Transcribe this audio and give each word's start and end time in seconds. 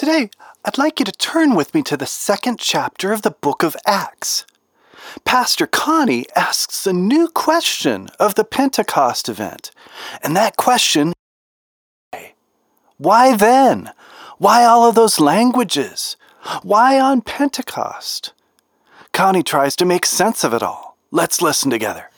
Today, 0.00 0.30
I'd 0.64 0.78
like 0.78 0.98
you 0.98 1.04
to 1.04 1.12
turn 1.12 1.54
with 1.54 1.74
me 1.74 1.82
to 1.82 1.94
the 1.94 2.06
second 2.06 2.58
chapter 2.58 3.12
of 3.12 3.20
the 3.20 3.32
book 3.32 3.62
of 3.62 3.76
Acts. 3.84 4.46
Pastor 5.26 5.66
Connie 5.66 6.24
asks 6.34 6.86
a 6.86 6.92
new 6.94 7.28
question 7.28 8.08
of 8.18 8.34
the 8.34 8.44
Pentecost 8.44 9.28
event, 9.28 9.70
and 10.22 10.34
that 10.34 10.56
question 10.56 11.12
is, 12.14 12.30
why 12.96 13.36
then? 13.36 13.90
Why 14.38 14.64
all 14.64 14.88
of 14.88 14.94
those 14.94 15.20
languages? 15.20 16.16
Why 16.62 16.98
on 16.98 17.20
Pentecost? 17.20 18.32
Connie 19.12 19.42
tries 19.42 19.76
to 19.76 19.84
make 19.84 20.06
sense 20.06 20.44
of 20.44 20.54
it 20.54 20.62
all. 20.62 20.96
Let's 21.10 21.42
listen 21.42 21.70
together. 21.70 22.08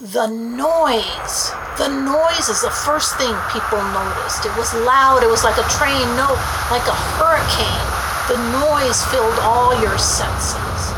The 0.00 0.28
noise. 0.28 1.50
The 1.76 1.88
noise 1.88 2.48
is 2.48 2.62
the 2.62 2.70
first 2.70 3.18
thing 3.18 3.34
people 3.50 3.82
noticed. 3.82 4.46
It 4.46 4.56
was 4.56 4.72
loud, 4.86 5.24
it 5.24 5.28
was 5.28 5.42
like 5.42 5.58
a 5.58 5.68
train, 5.74 6.06
no, 6.14 6.38
like 6.70 6.86
a 6.86 6.94
hurricane. 7.18 7.82
The 8.30 8.38
noise 8.62 9.02
filled 9.06 9.36
all 9.40 9.74
your 9.82 9.98
senses. 9.98 10.94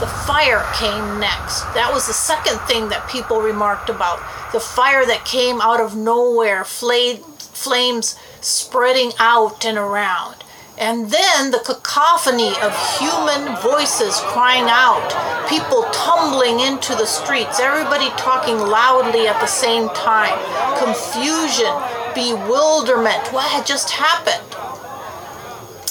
The 0.00 0.08
fire 0.24 0.64
came 0.72 1.20
next. 1.20 1.64
That 1.74 1.90
was 1.92 2.06
the 2.06 2.14
second 2.14 2.58
thing 2.60 2.88
that 2.88 3.10
people 3.10 3.42
remarked 3.42 3.90
about. 3.90 4.20
The 4.52 4.60
fire 4.60 5.04
that 5.04 5.26
came 5.26 5.60
out 5.60 5.78
of 5.78 5.94
nowhere, 5.94 6.64
flames 6.64 8.16
spreading 8.40 9.12
out 9.18 9.66
and 9.66 9.76
around. 9.76 10.39
And 10.80 11.10
then 11.10 11.50
the 11.50 11.58
cacophony 11.58 12.54
of 12.62 12.72
human 12.98 13.54
voices 13.60 14.18
crying 14.20 14.64
out, 14.66 15.46
people 15.46 15.82
tumbling 15.92 16.60
into 16.60 16.94
the 16.94 17.04
streets, 17.04 17.60
everybody 17.60 18.08
talking 18.16 18.56
loudly 18.56 19.28
at 19.28 19.38
the 19.40 19.46
same 19.46 19.90
time, 19.90 20.38
confusion, 20.78 21.70
bewilderment. 22.14 23.30
What 23.30 23.50
had 23.50 23.66
just 23.66 23.90
happened? 23.90 24.56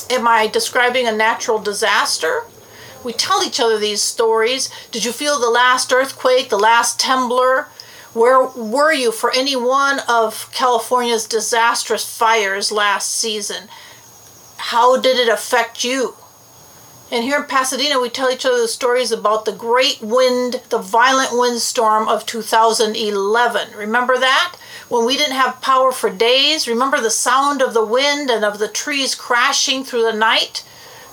Am 0.09 0.27
I 0.27 0.47
describing 0.47 1.07
a 1.07 1.15
natural 1.15 1.59
disaster? 1.59 2.45
We 3.03 3.13
tell 3.13 3.43
each 3.43 3.59
other 3.59 3.77
these 3.77 4.01
stories. 4.01 4.71
Did 4.89 5.05
you 5.05 5.11
feel 5.11 5.39
the 5.39 5.51
last 5.51 5.93
earthquake, 5.93 6.49
the 6.49 6.57
last 6.57 6.99
temblor? 6.99 7.67
Where 8.13 8.43
were 8.43 8.91
you 8.91 9.11
for 9.11 9.31
any 9.35 9.55
one 9.55 9.99
of 10.09 10.51
California's 10.51 11.27
disastrous 11.27 12.03
fires 12.17 12.71
last 12.71 13.15
season? 13.15 13.69
How 14.59 14.99
did 14.99 15.17
it 15.17 15.29
affect 15.29 15.83
you? 15.83 16.15
And 17.11 17.23
here 17.23 17.37
in 17.37 17.45
Pasadena, 17.45 17.99
we 17.99 18.09
tell 18.09 18.29
each 18.29 18.45
other 18.45 18.59
the 18.59 18.67
stories 18.67 19.11
about 19.11 19.45
the 19.45 19.51
great 19.51 19.99
wind, 19.99 20.61
the 20.69 20.77
violent 20.77 21.31
windstorm 21.31 22.07
of 22.07 22.25
2011. 22.27 23.75
Remember 23.75 24.17
that? 24.19 24.57
When 24.89 25.05
we 25.05 25.17
didn't 25.17 25.35
have 25.35 25.61
power 25.61 25.91
for 25.91 26.11
days? 26.11 26.67
Remember 26.67 27.01
the 27.01 27.09
sound 27.09 27.63
of 27.63 27.73
the 27.73 27.85
wind 27.85 28.29
and 28.29 28.45
of 28.45 28.59
the 28.59 28.67
trees 28.67 29.15
crashing 29.15 29.83
through 29.83 30.03
the 30.03 30.13
night? 30.13 30.63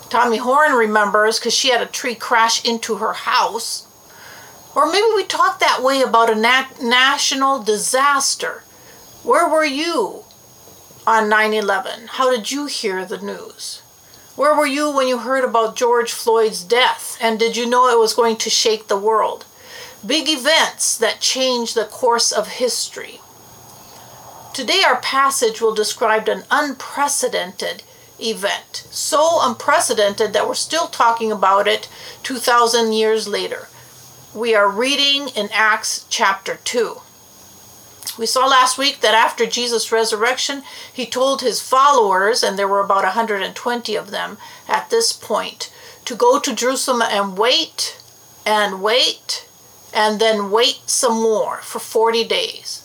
Tommy 0.09 0.37
Horn 0.37 0.73
remembers 0.73 1.39
because 1.39 1.55
she 1.55 1.69
had 1.69 1.81
a 1.81 1.87
tree 1.87 2.15
crash 2.15 2.63
into 2.63 2.97
her 2.97 3.13
house. 3.13 3.87
Or 4.75 4.85
maybe 4.85 5.07
we 5.15 5.23
talk 5.23 5.59
that 5.59 5.81
way 5.81 6.01
about 6.01 6.29
a 6.29 6.35
nat- 6.35 6.79
national 6.81 7.63
disaster. 7.63 8.61
Where 9.23 9.49
were 9.49 9.65
you 9.65 10.25
on 11.07 11.29
9 11.29 11.53
11? 11.53 12.07
How 12.07 12.29
did 12.29 12.51
you 12.51 12.65
hear 12.65 13.05
the 13.05 13.17
news? 13.17 13.81
Where 14.35 14.53
were 14.53 14.67
you 14.67 14.91
when 14.91 15.07
you 15.07 15.19
heard 15.19 15.45
about 15.45 15.77
George 15.77 16.11
Floyd's 16.11 16.65
death? 16.65 17.17
And 17.21 17.39
did 17.39 17.55
you 17.55 17.65
know 17.65 17.89
it 17.89 17.97
was 17.97 18.13
going 18.13 18.35
to 18.35 18.49
shake 18.49 18.87
the 18.87 18.99
world? 18.99 19.45
Big 20.05 20.27
events 20.27 20.97
that 20.97 21.21
change 21.21 21.73
the 21.73 21.85
course 21.85 22.33
of 22.33 22.59
history. 22.59 23.21
Today, 24.53 24.83
our 24.85 24.99
passage 24.99 25.61
will 25.61 25.73
describe 25.73 26.27
an 26.27 26.43
unprecedented 26.51 27.83
event. 28.19 28.85
So 28.91 29.39
unprecedented 29.41 30.33
that 30.33 30.47
we're 30.47 30.55
still 30.55 30.87
talking 30.87 31.31
about 31.31 31.69
it 31.69 31.87
2,000 32.23 32.91
years 32.91 33.29
later. 33.29 33.69
We 34.35 34.53
are 34.53 34.69
reading 34.69 35.29
in 35.29 35.47
Acts 35.53 36.05
chapter 36.09 36.59
2. 36.65 37.01
We 38.15 38.27
saw 38.27 38.45
last 38.45 38.77
week 38.77 39.01
that 39.01 39.15
after 39.15 39.47
Jesus' 39.47 39.91
resurrection, 39.91 40.61
he 40.93 41.07
told 41.07 41.41
his 41.41 41.59
followers, 41.59 42.43
and 42.43 42.59
there 42.59 42.67
were 42.67 42.79
about 42.79 43.03
120 43.03 43.95
of 43.95 44.11
them 44.11 44.37
at 44.67 44.91
this 44.91 45.11
point, 45.11 45.73
to 46.05 46.15
go 46.15 46.39
to 46.39 46.55
Jerusalem 46.55 47.01
and 47.01 47.37
wait 47.37 47.99
and 48.45 48.83
wait 48.83 49.47
and 49.91 50.19
then 50.21 50.51
wait 50.51 50.81
some 50.85 51.21
more 51.21 51.57
for 51.57 51.79
40 51.79 52.23
days. 52.25 52.83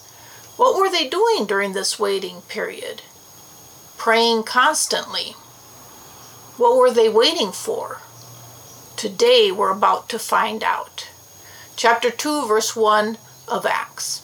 What 0.57 0.75
were 0.75 0.89
they 0.89 1.07
doing 1.07 1.45
during 1.45 1.73
this 1.73 1.99
waiting 1.99 2.41
period? 2.41 3.03
praying 4.03 4.43
constantly. 4.43 5.31
What 6.57 6.75
were 6.75 6.91
they 6.91 7.07
waiting 7.07 7.53
for? 7.53 8.01
Today 8.97 9.49
we're 9.49 9.71
about 9.71 10.09
to 10.09 10.19
find 10.19 10.61
out. 10.61 11.07
Chapter 11.77 12.11
2, 12.11 12.45
verse 12.45 12.75
1 12.75 13.17
of 13.47 13.65
Acts. 13.65 14.23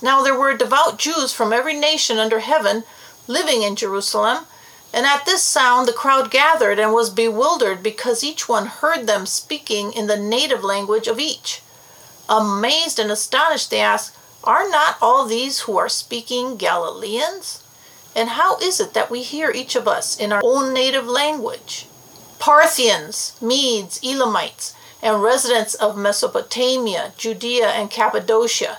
Now 0.00 0.22
there 0.22 0.38
were 0.38 0.56
devout 0.56 0.98
Jews 0.98 1.32
from 1.32 1.52
every 1.52 1.74
nation 1.74 2.18
under 2.18 2.40
heaven 2.40 2.84
living 3.26 3.62
in 3.62 3.76
Jerusalem, 3.76 4.46
and 4.92 5.04
at 5.04 5.26
this 5.26 5.42
sound 5.42 5.86
the 5.86 5.92
crowd 5.92 6.30
gathered 6.30 6.78
and 6.78 6.92
was 6.92 7.10
bewildered 7.10 7.82
because 7.82 8.24
each 8.24 8.48
one 8.48 8.66
heard 8.66 9.06
them 9.06 9.26
speaking 9.26 9.92
in 9.92 10.06
the 10.06 10.16
native 10.16 10.64
language 10.64 11.08
of 11.08 11.18
each. 11.18 11.62
Amazed 12.28 12.98
and 12.98 13.10
astonished, 13.10 13.70
they 13.70 13.80
asked, 13.80 14.16
are 14.44 14.68
not 14.68 14.96
all 15.02 15.26
these 15.26 15.60
who 15.60 15.76
are 15.76 15.88
speaking 15.88 16.56
Galileans? 16.56 17.62
And 18.14 18.30
how 18.30 18.58
is 18.58 18.80
it 18.80 18.94
that 18.94 19.10
we 19.10 19.22
hear 19.22 19.50
each 19.50 19.76
of 19.76 19.86
us 19.86 20.18
in 20.18 20.32
our 20.32 20.40
own 20.44 20.72
native 20.72 21.06
language? 21.06 21.86
Parthians, 22.38 23.36
Medes, 23.40 24.00
Elamites, 24.02 24.74
and 25.02 25.22
residents 25.22 25.74
of 25.74 25.96
Mesopotamia, 25.96 27.12
Judea 27.16 27.68
and 27.68 27.90
Cappadocia, 27.90 28.78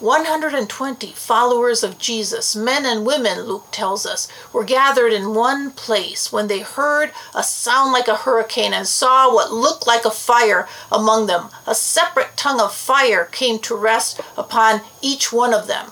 120 0.00 1.10
followers 1.12 1.82
of 1.82 1.98
Jesus, 1.98 2.54
men 2.54 2.86
and 2.86 3.04
women, 3.04 3.42
Luke 3.42 3.66
tells 3.72 4.06
us, 4.06 4.28
were 4.52 4.62
gathered 4.62 5.12
in 5.12 5.34
one 5.34 5.72
place 5.72 6.32
when 6.32 6.46
they 6.46 6.60
heard 6.60 7.10
a 7.34 7.42
sound 7.42 7.90
like 7.90 8.06
a 8.06 8.14
hurricane 8.14 8.72
and 8.72 8.86
saw 8.86 9.32
what 9.32 9.52
looked 9.52 9.88
like 9.88 10.04
a 10.04 10.10
fire 10.10 10.68
among 10.92 11.26
them. 11.26 11.48
A 11.66 11.74
separate 11.74 12.36
tongue 12.36 12.60
of 12.60 12.72
fire 12.72 13.24
came 13.24 13.58
to 13.60 13.74
rest 13.74 14.20
upon 14.36 14.82
each 15.02 15.32
one 15.32 15.52
of 15.52 15.66
them. 15.66 15.90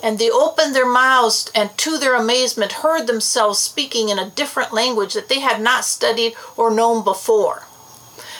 And 0.00 0.18
they 0.18 0.30
opened 0.30 0.74
their 0.74 0.88
mouths 0.88 1.50
and, 1.52 1.76
to 1.78 1.98
their 1.98 2.14
amazement, 2.14 2.72
heard 2.72 3.08
themselves 3.08 3.58
speaking 3.58 4.10
in 4.10 4.18
a 4.18 4.30
different 4.30 4.72
language 4.72 5.14
that 5.14 5.28
they 5.28 5.40
had 5.40 5.60
not 5.60 5.84
studied 5.84 6.34
or 6.56 6.70
known 6.70 7.02
before. 7.02 7.64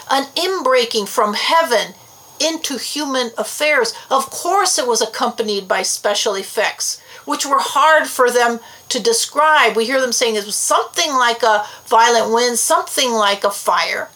An 0.09 0.27
inbreaking 0.37 1.09
from 1.09 1.35
heaven 1.35 1.95
into 2.41 2.79
human 2.79 3.31
affairs. 3.37 3.95
Of 4.11 4.31
course, 4.31 4.79
it 4.79 4.87
was 4.87 5.01
accompanied 5.01 5.69
by 5.69 5.83
special 5.83 6.35
effects, 6.35 7.01
which 7.25 7.47
were 7.47 7.61
hard 7.61 8.07
for 8.07 8.31
them 8.31 8.61
to 8.89 9.01
describe. 9.01 9.77
We 9.77 9.87
hear 9.87 10.01
them 10.01 10.13
saying 10.13 10.37
it 10.37 10.47
was 10.47 10.57
something 10.57 11.13
like 11.13 11.43
a 11.43 11.67
violent 11.87 12.33
wind, 12.33 12.59
something 12.59 13.13
like 13.13 13.45
a 13.45 13.51
fire. 13.51 14.09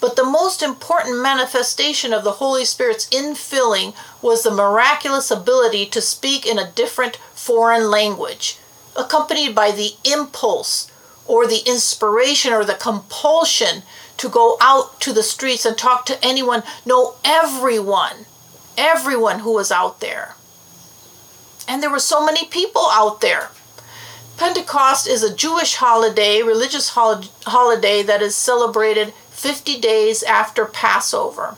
But 0.00 0.16
the 0.16 0.24
most 0.24 0.62
important 0.62 1.22
manifestation 1.22 2.12
of 2.12 2.22
the 2.22 2.32
Holy 2.32 2.64
Spirit's 2.64 3.08
infilling 3.08 3.94
was 4.20 4.42
the 4.42 4.50
miraculous 4.50 5.30
ability 5.30 5.86
to 5.86 6.00
speak 6.00 6.46
in 6.46 6.58
a 6.58 6.70
different 6.70 7.16
foreign 7.34 7.90
language, 7.90 8.58
accompanied 8.94 9.54
by 9.54 9.70
the 9.70 9.92
impulse 10.04 10.90
or 11.26 11.46
the 11.46 11.62
inspiration 11.66 12.52
or 12.52 12.64
the 12.64 12.74
compulsion 12.74 13.82
to 14.18 14.28
go 14.28 14.56
out 14.60 15.00
to 15.00 15.12
the 15.12 15.22
streets 15.22 15.64
and 15.64 15.76
talk 15.76 16.06
to 16.06 16.24
anyone. 16.24 16.62
No, 16.84 17.16
everyone, 17.24 18.26
everyone 18.76 19.40
who 19.40 19.52
was 19.52 19.70
out 19.70 20.00
there. 20.00 20.34
And 21.68 21.82
there 21.82 21.90
were 21.90 21.98
so 21.98 22.24
many 22.24 22.46
people 22.46 22.86
out 22.90 23.20
there. 23.20 23.50
Pentecost 24.36 25.08
is 25.08 25.22
a 25.22 25.34
Jewish 25.34 25.76
holiday, 25.76 26.42
religious 26.42 26.90
hol- 26.90 27.24
holiday 27.46 28.02
that 28.02 28.22
is 28.22 28.36
celebrated 28.36 29.14
50 29.30 29.80
days 29.80 30.22
after 30.22 30.66
Passover. 30.66 31.56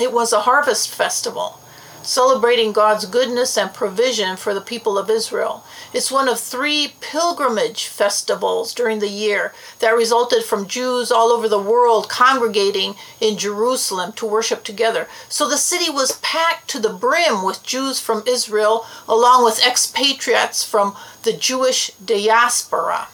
It 0.00 0.12
was 0.12 0.32
a 0.32 0.40
harvest 0.40 0.88
festival 0.88 1.59
celebrating 2.02 2.72
God's 2.72 3.04
goodness 3.04 3.56
and 3.56 3.72
provision 3.72 4.36
for 4.36 4.54
the 4.54 4.60
people 4.60 4.98
of 4.98 5.10
Israel. 5.10 5.64
It's 5.92 6.10
one 6.10 6.28
of 6.28 6.40
three 6.40 6.94
pilgrimage 7.00 7.86
festivals 7.86 8.74
during 8.74 9.00
the 9.00 9.08
year 9.08 9.52
that 9.80 9.90
resulted 9.90 10.44
from 10.44 10.66
Jews 10.66 11.10
all 11.10 11.28
over 11.28 11.48
the 11.48 11.58
world 11.58 12.08
congregating 12.08 12.94
in 13.20 13.36
Jerusalem 13.36 14.12
to 14.14 14.26
worship 14.26 14.64
together. 14.64 15.08
So 15.28 15.48
the 15.48 15.56
city 15.56 15.90
was 15.90 16.18
packed 16.22 16.68
to 16.70 16.78
the 16.78 16.92
brim 16.92 17.44
with 17.44 17.62
Jews 17.62 18.00
from 18.00 18.22
Israel, 18.26 18.86
along 19.08 19.44
with 19.44 19.64
expatriates 19.64 20.64
from 20.64 20.96
the 21.22 21.32
Jewish 21.32 21.90
diaspora. 22.04 23.08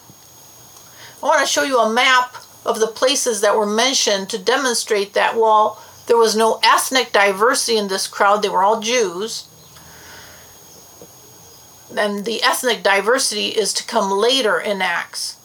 I 1.22 1.26
want 1.26 1.40
to 1.40 1.46
show 1.46 1.62
you 1.62 1.78
a 1.78 1.92
map 1.92 2.36
of 2.64 2.78
the 2.80 2.86
places 2.86 3.40
that 3.40 3.56
were 3.56 3.66
mentioned 3.66 4.28
to 4.30 4.38
demonstrate 4.38 5.14
that 5.14 5.36
while 5.36 5.80
there 6.06 6.16
was 6.16 6.36
no 6.36 6.60
ethnic 6.62 7.12
diversity 7.12 7.76
in 7.76 7.88
this 7.88 8.06
crowd, 8.06 8.42
they 8.42 8.48
were 8.48 8.62
all 8.62 8.80
Jews. 8.80 9.48
And 11.96 12.24
the 12.24 12.42
ethnic 12.42 12.82
diversity 12.82 13.48
is 13.48 13.72
to 13.74 13.86
come 13.86 14.10
later 14.10 14.58
in 14.58 14.82
Acts. 14.82 15.36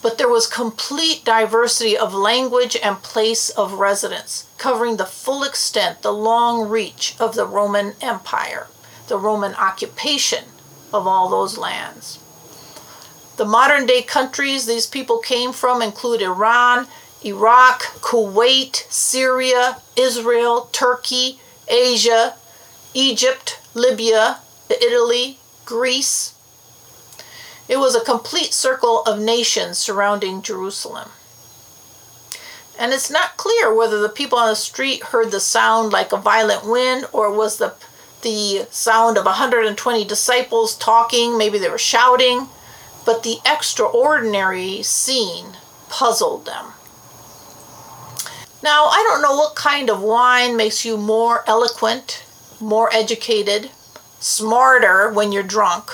But 0.00 0.16
there 0.16 0.28
was 0.28 0.46
complete 0.46 1.24
diversity 1.24 1.96
of 1.96 2.14
language 2.14 2.76
and 2.82 3.02
place 3.02 3.50
of 3.50 3.74
residence, 3.74 4.46
covering 4.56 4.96
the 4.96 5.04
full 5.04 5.42
extent, 5.42 6.02
the 6.02 6.12
long 6.12 6.68
reach 6.68 7.16
of 7.18 7.34
the 7.34 7.46
Roman 7.46 7.94
Empire, 8.00 8.68
the 9.08 9.18
Roman 9.18 9.54
occupation 9.54 10.44
of 10.92 11.06
all 11.06 11.28
those 11.28 11.58
lands. 11.58 12.20
The 13.36 13.44
modern 13.44 13.86
day 13.86 14.02
countries 14.02 14.66
these 14.66 14.86
people 14.86 15.18
came 15.18 15.52
from 15.52 15.82
include 15.82 16.22
Iran, 16.22 16.86
Iraq, 17.24 17.82
Kuwait, 18.00 18.90
Syria, 18.90 19.78
Israel, 19.96 20.68
Turkey, 20.72 21.40
Asia, 21.66 22.34
Egypt, 22.94 23.60
Libya, 23.74 24.38
Italy, 24.70 25.38
Greece. 25.64 26.34
It 27.68 27.78
was 27.78 27.94
a 27.94 28.04
complete 28.04 28.54
circle 28.54 29.02
of 29.02 29.20
nations 29.20 29.78
surrounding 29.78 30.42
Jerusalem. 30.42 31.10
And 32.78 32.92
it's 32.92 33.10
not 33.10 33.36
clear 33.36 33.74
whether 33.74 34.00
the 34.00 34.08
people 34.08 34.38
on 34.38 34.48
the 34.48 34.56
street 34.56 35.02
heard 35.04 35.32
the 35.32 35.40
sound 35.40 35.92
like 35.92 36.12
a 36.12 36.16
violent 36.16 36.64
wind 36.64 37.06
or 37.12 37.30
was 37.30 37.58
the 37.58 37.74
the 38.22 38.66
sound 38.70 39.16
of 39.16 39.24
120 39.24 40.04
disciples 40.04 40.76
talking, 40.76 41.38
maybe 41.38 41.56
they 41.56 41.70
were 41.70 41.78
shouting, 41.78 42.48
but 43.06 43.22
the 43.22 43.38
extraordinary 43.46 44.82
scene 44.82 45.56
puzzled 45.88 46.44
them. 46.44 46.72
Now, 48.62 48.86
I 48.86 49.04
don't 49.08 49.22
know 49.22 49.36
what 49.36 49.54
kind 49.54 49.88
of 49.88 50.02
wine 50.02 50.56
makes 50.56 50.84
you 50.84 50.96
more 50.96 51.44
eloquent, 51.46 52.24
more 52.60 52.92
educated, 52.92 53.70
smarter 54.18 55.12
when 55.12 55.30
you're 55.30 55.44
drunk 55.44 55.92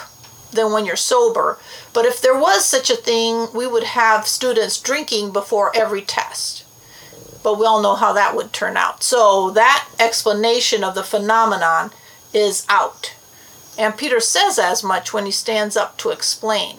than 0.51 0.73
when 0.73 0.87
you're 0.87 0.97
sober. 0.97 1.59
But 1.93 2.07
if 2.07 2.23
there 2.23 2.39
was 2.39 2.65
such 2.65 2.89
a 2.89 2.97
thing, 2.97 3.49
we 3.55 3.67
would 3.67 3.85
have 3.85 4.27
students 4.27 4.81
drinking 4.81 5.33
before 5.33 5.77
every 5.77 6.01
test. 6.01 6.65
But 7.43 7.59
we 7.59 7.67
all 7.67 7.83
know 7.83 7.97
how 7.97 8.15
that 8.15 8.35
would 8.35 8.53
turn 8.53 8.77
out. 8.77 9.03
So 9.03 9.51
that 9.51 9.87
explanation 10.01 10.83
of 10.83 10.95
the 10.95 11.03
phenomenon 11.03 11.91
is 12.33 12.65
out. 12.71 13.15
And 13.77 13.97
Peter 13.97 14.21
says 14.21 14.59
as 14.59 14.83
much 14.83 15.13
when 15.13 15.27
he 15.27 15.31
stands 15.31 15.77
up 15.77 15.99
to 15.99 16.11
explain. 16.11 16.79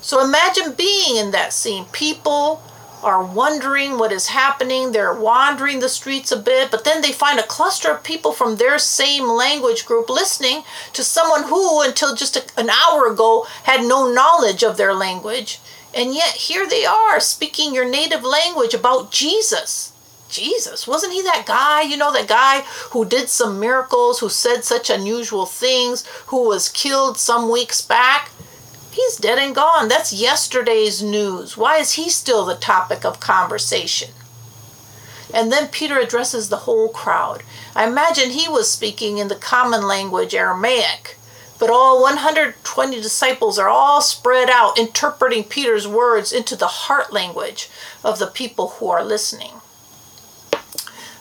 So 0.00 0.24
imagine 0.24 0.72
being 0.72 1.16
in 1.16 1.30
that 1.30 1.52
scene. 1.52 1.84
People 1.92 2.62
are 3.06 3.24
wondering 3.24 3.98
what 3.98 4.10
is 4.10 4.26
happening. 4.26 4.90
They're 4.90 5.14
wandering 5.14 5.78
the 5.78 5.88
streets 5.88 6.32
a 6.32 6.36
bit, 6.36 6.72
but 6.72 6.82
then 6.82 7.02
they 7.02 7.12
find 7.12 7.38
a 7.38 7.46
cluster 7.46 7.92
of 7.92 8.02
people 8.02 8.32
from 8.32 8.56
their 8.56 8.78
same 8.78 9.28
language 9.28 9.86
group 9.86 10.10
listening 10.10 10.64
to 10.92 11.04
someone 11.04 11.44
who, 11.44 11.82
until 11.82 12.16
just 12.16 12.36
a, 12.36 12.44
an 12.58 12.68
hour 12.68 13.06
ago, 13.06 13.46
had 13.62 13.82
no 13.86 14.12
knowledge 14.12 14.64
of 14.64 14.76
their 14.76 14.92
language. 14.92 15.60
And 15.94 16.14
yet 16.14 16.34
here 16.34 16.66
they 16.66 16.84
are 16.84 17.20
speaking 17.20 17.72
your 17.72 17.88
native 17.88 18.24
language 18.24 18.74
about 18.74 19.12
Jesus. 19.12 19.92
Jesus, 20.28 20.88
wasn't 20.88 21.12
he 21.12 21.22
that 21.22 21.44
guy? 21.46 21.82
You 21.82 21.96
know, 21.96 22.12
that 22.12 22.26
guy 22.26 22.62
who 22.90 23.04
did 23.04 23.28
some 23.28 23.60
miracles, 23.60 24.18
who 24.18 24.28
said 24.28 24.64
such 24.64 24.90
unusual 24.90 25.46
things, 25.46 26.04
who 26.26 26.48
was 26.48 26.68
killed 26.68 27.18
some 27.18 27.48
weeks 27.48 27.80
back? 27.80 28.32
He's 28.96 29.16
dead 29.16 29.38
and 29.38 29.54
gone. 29.54 29.88
That's 29.88 30.10
yesterday's 30.10 31.02
news. 31.02 31.54
Why 31.54 31.76
is 31.76 31.92
he 31.92 32.08
still 32.08 32.46
the 32.46 32.54
topic 32.54 33.04
of 33.04 33.20
conversation? 33.20 34.08
And 35.34 35.52
then 35.52 35.68
Peter 35.68 35.98
addresses 35.98 36.48
the 36.48 36.64
whole 36.64 36.88
crowd. 36.88 37.42
I 37.74 37.86
imagine 37.86 38.30
he 38.30 38.48
was 38.48 38.70
speaking 38.70 39.18
in 39.18 39.28
the 39.28 39.34
common 39.34 39.86
language, 39.86 40.34
Aramaic, 40.34 41.18
but 41.58 41.68
all 41.68 42.00
120 42.00 42.96
disciples 43.02 43.58
are 43.58 43.68
all 43.68 44.00
spread 44.00 44.48
out, 44.48 44.78
interpreting 44.78 45.44
Peter's 45.44 45.86
words 45.86 46.32
into 46.32 46.56
the 46.56 46.66
heart 46.66 47.12
language 47.12 47.68
of 48.02 48.18
the 48.18 48.26
people 48.26 48.68
who 48.68 48.88
are 48.88 49.04
listening. 49.04 49.60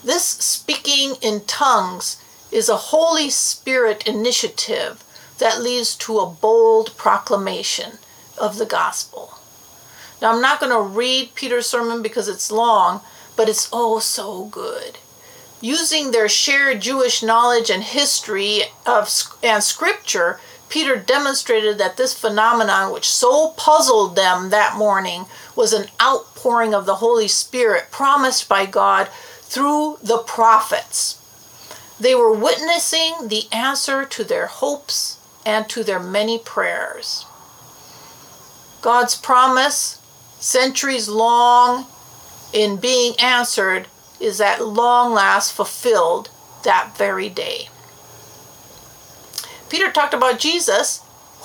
This 0.02 0.24
speaking 0.24 1.16
in 1.22 1.42
tongues 1.42 2.24
is 2.54 2.70
a 2.70 2.78
Holy 2.78 3.30
Spirit 3.30 4.08
initiative 4.08 5.05
that 5.40 5.62
leads 5.62 5.96
to 5.96 6.20
a 6.20 6.30
bold 6.30 6.96
proclamation 6.98 8.00
of 8.38 8.58
the 8.58 8.66
gospel. 8.66 9.40
Now, 10.22 10.34
I'm 10.34 10.42
not 10.42 10.60
going 10.60 10.72
to 10.72 10.82
read 10.82 11.36
Peter's 11.36 11.68
sermon 11.68 12.02
because 12.02 12.28
it's 12.28 12.52
long, 12.52 13.02
but 13.36 13.50
it's 13.50 13.70
oh 13.72 14.00
so 14.00 14.46
good. 14.46 14.98
Using 15.62 16.12
their 16.12 16.30
shared 16.30 16.82
Jewish 16.82 17.24
knowledge 17.24 17.70
and 17.70 17.84
history 17.84 18.64
of 18.86 19.10
and 19.44 19.64
scripture, 19.64 20.40
Peter 20.70 20.96
demonstrated 20.96 21.78
that 21.78 21.98
this 21.98 22.18
phenomenon, 22.18 22.92
which 22.92 23.10
so 23.10 23.50
puzzled 23.52 24.16
them 24.16 24.50
that 24.50 24.78
morning, 24.78 25.26
was 25.56 25.74
an 25.74 25.88
outpouring 26.02 26.74
of 26.74 26.86
the 26.86 26.96
Holy 26.96 27.28
Spirit 27.28 27.92
promised 27.92 28.50
by 28.50 28.66
God 28.66 29.10
through 29.42 29.98
the 30.02 30.18
prophets. 30.18 31.20
They 32.00 32.16
were 32.16 32.34
witnessing 32.34 33.28
the 33.28 33.46
answer 33.52 34.06
to 34.06 34.24
their 34.24 34.48
hopes 34.48 35.15
and 35.46 35.70
to 35.70 35.84
their 35.84 36.00
many 36.00 36.40
prayers. 36.40 37.26
God's 38.82 39.16
promise, 39.16 40.00
centuries 40.40 41.08
long 41.08 41.86
in 42.54 42.78
being 42.78 43.14
answered, 43.20 43.88
is 44.20 44.40
at 44.40 44.66
long 44.66 45.14
last 45.14 45.54
fulfilled 45.54 46.30
that 46.64 46.98
very 46.98 47.30
day. 47.30 47.70
Peter 49.70 49.92
talked 49.92 50.14
about 50.14 50.40
Jesus, 50.40 51.02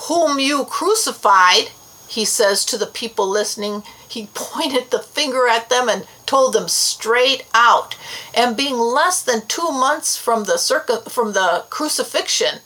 whom 0.07 0.39
you 0.39 0.65
crucified, 0.65 1.71
he 2.07 2.25
says 2.25 2.65
to 2.65 2.77
the 2.77 2.85
people 2.85 3.27
listening. 3.27 3.83
He 4.07 4.29
pointed 4.33 4.91
the 4.91 4.99
finger 4.99 5.47
at 5.47 5.69
them 5.69 5.87
and 5.89 6.05
told 6.25 6.53
them 6.53 6.67
straight 6.67 7.45
out. 7.53 7.97
And 8.33 8.57
being 8.57 8.77
less 8.77 9.23
than 9.23 9.47
two 9.47 9.71
months 9.71 10.17
from 10.17 10.43
the 10.43 10.57
circa, 10.57 11.09
from 11.09 11.33
the 11.33 11.65
crucifixion, 11.69 12.59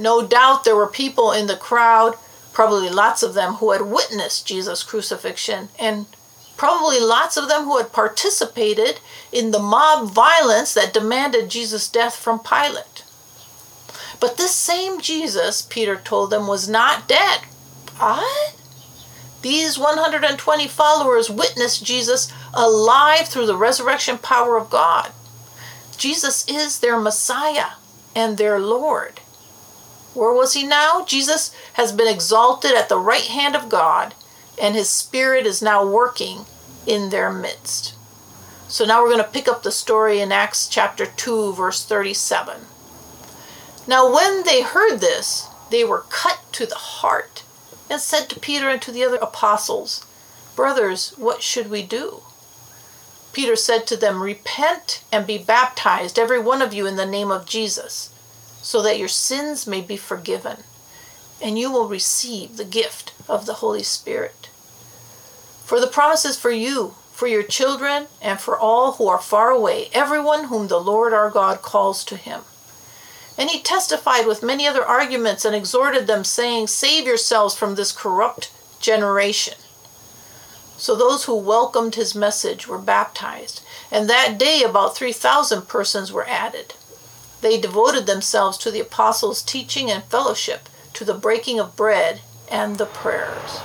no 0.00 0.26
doubt 0.26 0.64
there 0.64 0.74
were 0.74 0.86
people 0.86 1.30
in 1.30 1.46
the 1.46 1.56
crowd, 1.56 2.16
probably 2.52 2.88
lots 2.88 3.22
of 3.22 3.34
them, 3.34 3.54
who 3.54 3.70
had 3.72 3.82
witnessed 3.82 4.46
Jesus' 4.46 4.82
crucifixion, 4.82 5.68
and 5.78 6.06
probably 6.56 6.98
lots 6.98 7.36
of 7.36 7.48
them 7.48 7.64
who 7.64 7.76
had 7.76 7.92
participated 7.92 9.00
in 9.30 9.50
the 9.50 9.58
mob 9.58 10.10
violence 10.10 10.74
that 10.74 10.94
demanded 10.94 11.50
Jesus' 11.50 11.88
death 11.88 12.16
from 12.16 12.38
Pilate. 12.38 13.04
But 14.18 14.36
this 14.36 14.54
same 14.54 15.00
Jesus, 15.00 15.62
Peter 15.62 15.96
told 15.96 16.30
them, 16.30 16.46
was 16.46 16.68
not 16.68 17.06
dead. 17.06 17.40
What? 17.98 18.56
These 19.42 19.78
120 19.78 20.68
followers 20.68 21.30
witnessed 21.30 21.84
Jesus 21.84 22.32
alive 22.52 23.28
through 23.28 23.46
the 23.46 23.56
resurrection 23.56 24.18
power 24.18 24.58
of 24.58 24.70
God. 24.70 25.12
Jesus 25.96 26.46
is 26.48 26.80
their 26.80 26.98
Messiah 26.98 27.72
and 28.14 28.36
their 28.36 28.58
Lord. 28.58 29.19
Where 30.14 30.32
was 30.32 30.54
he 30.54 30.66
now? 30.66 31.04
Jesus 31.04 31.54
has 31.74 31.92
been 31.92 32.12
exalted 32.12 32.72
at 32.72 32.88
the 32.88 32.98
right 32.98 33.26
hand 33.26 33.54
of 33.54 33.68
God, 33.68 34.14
and 34.60 34.74
his 34.74 34.88
Spirit 34.88 35.46
is 35.46 35.62
now 35.62 35.86
working 35.86 36.46
in 36.86 37.10
their 37.10 37.32
midst. 37.32 37.94
So 38.68 38.84
now 38.84 39.02
we're 39.02 39.10
going 39.10 39.24
to 39.24 39.30
pick 39.30 39.48
up 39.48 39.62
the 39.62 39.72
story 39.72 40.20
in 40.20 40.32
Acts 40.32 40.68
chapter 40.68 41.06
2, 41.06 41.54
verse 41.54 41.84
37. 41.84 42.62
Now, 43.86 44.12
when 44.12 44.44
they 44.44 44.62
heard 44.62 44.98
this, 44.98 45.48
they 45.70 45.84
were 45.84 46.04
cut 46.08 46.40
to 46.52 46.66
the 46.66 46.76
heart 46.76 47.42
and 47.88 48.00
said 48.00 48.28
to 48.28 48.38
Peter 48.38 48.68
and 48.68 48.80
to 48.82 48.92
the 48.92 49.04
other 49.04 49.16
apostles, 49.16 50.06
Brothers, 50.54 51.14
what 51.16 51.42
should 51.42 51.70
we 51.70 51.82
do? 51.82 52.22
Peter 53.32 53.56
said 53.56 53.86
to 53.86 53.96
them, 53.96 54.22
Repent 54.22 55.02
and 55.12 55.26
be 55.26 55.38
baptized, 55.38 56.18
every 56.18 56.38
one 56.38 56.60
of 56.60 56.74
you, 56.74 56.86
in 56.86 56.96
the 56.96 57.06
name 57.06 57.30
of 57.30 57.46
Jesus, 57.46 58.10
so 58.62 58.82
that 58.82 58.98
your 58.98 59.08
sins 59.08 59.66
may 59.66 59.80
be 59.80 59.96
forgiven, 59.96 60.58
and 61.42 61.58
you 61.58 61.70
will 61.70 61.88
receive 61.88 62.56
the 62.56 62.64
gift 62.64 63.12
of 63.28 63.46
the 63.46 63.54
Holy 63.54 63.82
Spirit. 63.82 64.50
For 65.64 65.80
the 65.80 65.86
promise 65.86 66.24
is 66.24 66.38
for 66.38 66.50
you, 66.50 66.94
for 67.12 67.26
your 67.26 67.42
children, 67.42 68.06
and 68.20 68.40
for 68.40 68.58
all 68.58 68.92
who 68.92 69.08
are 69.08 69.18
far 69.18 69.50
away, 69.50 69.88
everyone 69.92 70.44
whom 70.44 70.68
the 70.68 70.80
Lord 70.80 71.12
our 71.12 71.30
God 71.30 71.62
calls 71.62 72.04
to 72.06 72.16
him. 72.16 72.42
And 73.38 73.50
he 73.50 73.60
testified 73.60 74.26
with 74.26 74.42
many 74.42 74.66
other 74.66 74.84
arguments 74.84 75.44
and 75.44 75.54
exhorted 75.54 76.06
them, 76.06 76.24
saying, 76.24 76.66
Save 76.66 77.06
yourselves 77.06 77.54
from 77.54 77.74
this 77.74 77.92
corrupt 77.92 78.52
generation. 78.80 79.54
So 80.76 80.94
those 80.94 81.24
who 81.24 81.36
welcomed 81.36 81.94
his 81.94 82.14
message 82.14 82.66
were 82.66 82.78
baptized, 82.78 83.62
and 83.90 84.08
that 84.08 84.38
day 84.38 84.62
about 84.62 84.96
3,000 84.96 85.68
persons 85.68 86.10
were 86.10 86.26
added. 86.26 86.74
They 87.40 87.58
devoted 87.58 88.06
themselves 88.06 88.58
to 88.58 88.70
the 88.70 88.80
apostles' 88.80 89.42
teaching 89.42 89.90
and 89.90 90.04
fellowship, 90.04 90.68
to 90.92 91.04
the 91.04 91.14
breaking 91.14 91.58
of 91.58 91.76
bread 91.76 92.20
and 92.50 92.76
the 92.76 92.86
prayers. 92.86 93.60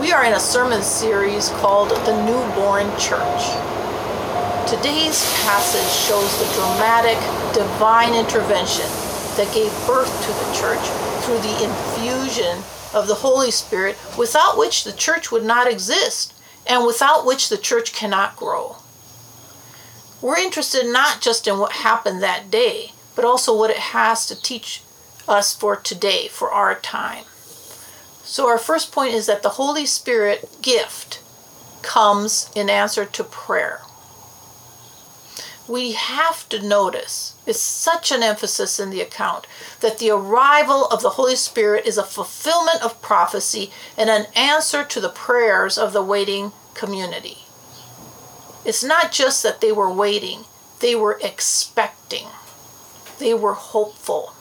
We 0.00 0.10
are 0.10 0.24
in 0.24 0.32
a 0.32 0.40
sermon 0.40 0.82
series 0.82 1.50
called 1.50 1.90
The 1.90 2.24
Newborn 2.26 2.90
Church. 2.98 3.42
Today's 4.68 5.22
passage 5.44 5.92
shows 6.08 6.38
the 6.38 6.52
dramatic 6.54 7.18
divine 7.54 8.14
intervention 8.14 8.86
that 9.36 9.52
gave 9.54 9.70
birth 9.86 10.10
to 10.26 10.32
the 10.32 10.52
church 10.58 10.82
through 11.24 11.38
the 11.38 11.62
infusion 11.62 12.64
of 12.92 13.06
the 13.06 13.14
Holy 13.14 13.52
Spirit, 13.52 13.96
without 14.18 14.58
which 14.58 14.82
the 14.82 14.92
church 14.92 15.30
would 15.30 15.44
not 15.44 15.70
exist 15.70 16.34
and 16.66 16.84
without 16.84 17.24
which 17.24 17.48
the 17.48 17.56
church 17.56 17.92
cannot 17.92 18.34
grow. 18.34 18.81
We're 20.22 20.38
interested 20.38 20.86
not 20.86 21.20
just 21.20 21.46
in 21.48 21.58
what 21.58 21.72
happened 21.72 22.22
that 22.22 22.50
day, 22.50 22.92
but 23.14 23.24
also 23.24 23.56
what 23.56 23.70
it 23.70 23.78
has 23.78 24.24
to 24.26 24.40
teach 24.40 24.82
us 25.28 25.54
for 25.54 25.76
today, 25.76 26.28
for 26.28 26.50
our 26.50 26.74
time. 26.76 27.24
So, 28.24 28.48
our 28.48 28.58
first 28.58 28.92
point 28.92 29.14
is 29.14 29.26
that 29.26 29.42
the 29.42 29.50
Holy 29.50 29.84
Spirit 29.84 30.48
gift 30.62 31.20
comes 31.82 32.50
in 32.54 32.70
answer 32.70 33.04
to 33.04 33.24
prayer 33.24 33.80
we 35.68 35.92
have 35.92 36.48
to 36.48 36.60
notice 36.60 37.34
it's 37.46 37.60
such 37.60 38.10
an 38.10 38.22
emphasis 38.22 38.80
in 38.80 38.90
the 38.90 39.00
account 39.00 39.46
that 39.80 39.98
the 39.98 40.10
arrival 40.10 40.86
of 40.86 41.02
the 41.02 41.10
Holy 41.10 41.36
Spirit 41.36 41.86
is 41.86 41.96
a 41.96 42.04
fulfillment 42.04 42.82
of 42.82 43.00
prophecy 43.00 43.70
and 43.96 44.10
an 44.10 44.26
answer 44.34 44.84
to 44.84 45.00
the 45.00 45.08
prayers 45.08 45.78
of 45.78 45.92
the 45.92 46.02
waiting 46.02 46.52
community. 46.74 47.41
It's 48.64 48.84
not 48.84 49.12
just 49.12 49.42
that 49.42 49.60
they 49.60 49.72
were 49.72 49.92
waiting, 49.92 50.44
they 50.80 50.94
were 50.94 51.18
expecting, 51.22 52.26
they 53.18 53.34
were 53.34 53.54
hopeful. 53.54 54.34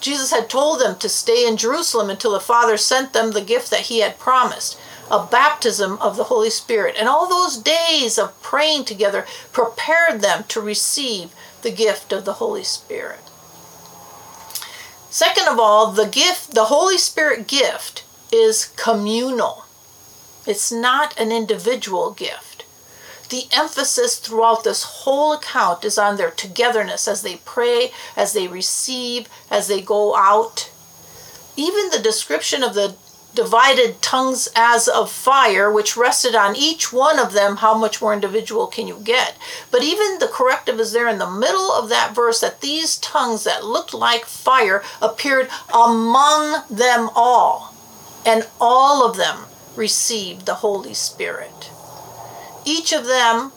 Jesus 0.00 0.30
had 0.30 0.48
told 0.48 0.80
them 0.80 0.98
to 0.98 1.08
stay 1.08 1.46
in 1.46 1.56
Jerusalem 1.56 2.10
until 2.10 2.32
the 2.32 2.40
Father 2.40 2.76
sent 2.76 3.12
them 3.12 3.32
the 3.32 3.40
gift 3.40 3.70
that 3.70 3.86
he 3.86 4.00
had 4.00 4.18
promised 4.18 4.78
a 5.10 5.26
baptism 5.26 5.98
of 6.00 6.16
the 6.16 6.24
Holy 6.24 6.50
Spirit. 6.50 6.94
And 6.98 7.08
all 7.08 7.28
those 7.28 7.56
days 7.56 8.18
of 8.18 8.40
praying 8.42 8.84
together 8.84 9.26
prepared 9.52 10.20
them 10.20 10.44
to 10.48 10.60
receive 10.60 11.34
the 11.62 11.70
gift 11.70 12.12
of 12.12 12.24
the 12.24 12.34
Holy 12.34 12.64
Spirit. 12.64 13.20
Second 15.10 15.48
of 15.48 15.58
all, 15.58 15.90
the 15.90 16.06
gift, 16.06 16.54
the 16.54 16.66
Holy 16.66 16.98
Spirit 16.98 17.46
gift 17.48 18.04
is 18.30 18.66
communal. 18.76 19.64
It's 20.46 20.70
not 20.70 21.18
an 21.18 21.32
individual 21.32 22.10
gift. 22.12 22.47
The 23.28 23.46
emphasis 23.52 24.18
throughout 24.18 24.64
this 24.64 24.82
whole 24.82 25.34
account 25.34 25.84
is 25.84 25.98
on 25.98 26.16
their 26.16 26.30
togetherness 26.30 27.06
as 27.06 27.22
they 27.22 27.36
pray, 27.44 27.92
as 28.16 28.32
they 28.32 28.48
receive, 28.48 29.28
as 29.50 29.68
they 29.68 29.82
go 29.82 30.16
out. 30.16 30.70
Even 31.56 31.90
the 31.90 31.98
description 31.98 32.62
of 32.62 32.74
the 32.74 32.96
divided 33.34 34.00
tongues 34.00 34.48
as 34.56 34.88
of 34.88 35.10
fire, 35.10 35.70
which 35.70 35.96
rested 35.96 36.34
on 36.34 36.56
each 36.56 36.92
one 36.92 37.18
of 37.18 37.32
them. 37.32 37.56
How 37.56 37.76
much 37.76 38.00
more 38.00 38.14
individual 38.14 38.66
can 38.66 38.88
you 38.88 38.98
get? 39.04 39.36
But 39.70 39.84
even 39.84 40.18
the 40.18 40.26
corrective 40.32 40.80
is 40.80 40.92
there 40.92 41.06
in 41.06 41.18
the 41.18 41.30
middle 41.30 41.70
of 41.70 41.88
that 41.88 42.14
verse 42.14 42.40
that 42.40 42.62
these 42.62 42.96
tongues 42.96 43.44
that 43.44 43.64
looked 43.64 43.94
like 43.94 44.24
fire 44.24 44.82
appeared 45.02 45.50
among 45.72 46.64
them 46.68 47.10
all, 47.14 47.74
and 48.24 48.48
all 48.60 49.08
of 49.08 49.16
them 49.16 49.44
received 49.76 50.46
the 50.46 50.54
Holy 50.54 50.94
Spirit. 50.94 51.70
Each 52.68 52.92
of 52.92 53.06
them 53.06 53.52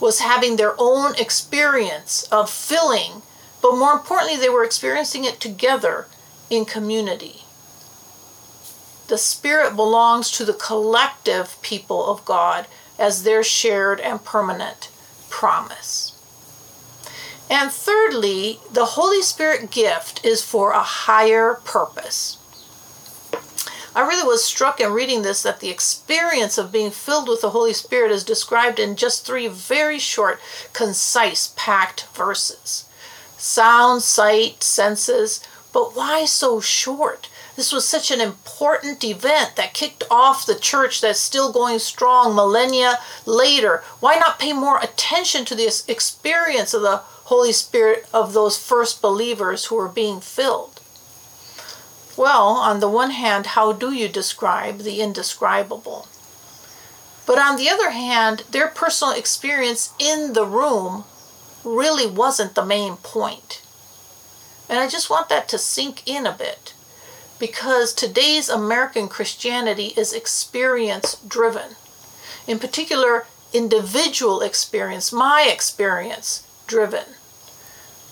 was 0.00 0.20
having 0.20 0.56
their 0.56 0.74
own 0.78 1.14
experience 1.16 2.24
of 2.30 2.50
filling, 2.50 3.22
but 3.62 3.76
more 3.76 3.92
importantly, 3.92 4.36
they 4.36 4.50
were 4.50 4.64
experiencing 4.64 5.24
it 5.24 5.40
together 5.40 6.06
in 6.50 6.64
community 6.64 7.44
the 9.08 9.18
Spirit 9.18 9.76
belongs 9.76 10.30
to 10.30 10.44
the 10.44 10.54
collective 10.54 11.60
people 11.62 12.06
of 12.06 12.24
God 12.24 12.66
as 12.98 13.22
their 13.22 13.42
shared 13.42 14.00
and 14.00 14.24
permanent 14.24 14.90
promise. 15.28 16.12
And 17.50 17.70
thirdly, 17.70 18.60
the 18.72 18.86
Holy 18.86 19.20
Spirit 19.22 19.70
gift 19.70 20.24
is 20.24 20.42
for 20.42 20.72
a 20.72 20.82
higher 20.82 21.60
purpose. 21.64 22.38
I 23.94 24.06
really 24.06 24.26
was 24.26 24.44
struck 24.44 24.80
in 24.80 24.92
reading 24.92 25.22
this 25.22 25.42
that 25.42 25.60
the 25.60 25.70
experience 25.70 26.58
of 26.58 26.72
being 26.72 26.90
filled 26.90 27.28
with 27.28 27.42
the 27.42 27.50
Holy 27.50 27.72
Spirit 27.72 28.10
is 28.10 28.24
described 28.24 28.78
in 28.78 28.96
just 28.96 29.24
three 29.24 29.46
very 29.46 29.98
short, 29.98 30.40
concise, 30.72 31.52
packed 31.56 32.06
verses 32.14 32.86
sound, 33.44 34.02
sight, 34.02 34.62
senses. 34.62 35.46
But 35.72 35.94
why 35.94 36.24
so 36.24 36.60
short? 36.60 37.28
This 37.56 37.72
was 37.72 37.86
such 37.86 38.10
an 38.10 38.20
important 38.20 39.04
event 39.04 39.56
that 39.56 39.74
kicked 39.74 40.02
off 40.10 40.46
the 40.46 40.58
church 40.58 41.00
that's 41.00 41.20
still 41.20 41.52
going 41.52 41.78
strong 41.78 42.34
millennia 42.34 42.98
later. 43.26 43.84
Why 44.00 44.16
not 44.16 44.40
pay 44.40 44.52
more 44.52 44.80
attention 44.80 45.44
to 45.46 45.54
this 45.54 45.88
experience 45.88 46.74
of 46.74 46.82
the 46.82 47.02
Holy 47.26 47.52
Spirit 47.52 48.06
of 48.12 48.32
those 48.32 48.58
first 48.58 49.00
believers 49.00 49.66
who 49.66 49.76
were 49.76 49.88
being 49.88 50.20
filled? 50.20 50.73
Well, 52.16 52.48
on 52.48 52.80
the 52.80 52.88
one 52.88 53.10
hand, 53.10 53.46
how 53.46 53.72
do 53.72 53.92
you 53.92 54.08
describe 54.08 54.78
the 54.78 55.00
indescribable? 55.00 56.06
But 57.26 57.38
on 57.38 57.56
the 57.56 57.68
other 57.68 57.90
hand, 57.90 58.44
their 58.50 58.68
personal 58.68 59.14
experience 59.14 59.92
in 59.98 60.34
the 60.34 60.44
room 60.44 61.04
really 61.64 62.06
wasn't 62.06 62.54
the 62.54 62.64
main 62.64 62.96
point. 62.96 63.62
And 64.68 64.78
I 64.78 64.88
just 64.88 65.10
want 65.10 65.28
that 65.28 65.48
to 65.48 65.58
sink 65.58 66.02
in 66.06 66.26
a 66.26 66.32
bit 66.32 66.74
because 67.38 67.92
today's 67.92 68.48
American 68.48 69.08
Christianity 69.08 69.92
is 69.96 70.12
experience 70.12 71.16
driven. 71.26 71.76
In 72.46 72.58
particular, 72.58 73.26
individual 73.52 74.40
experience, 74.40 75.12
my 75.12 75.48
experience 75.50 76.46
driven. 76.66 77.04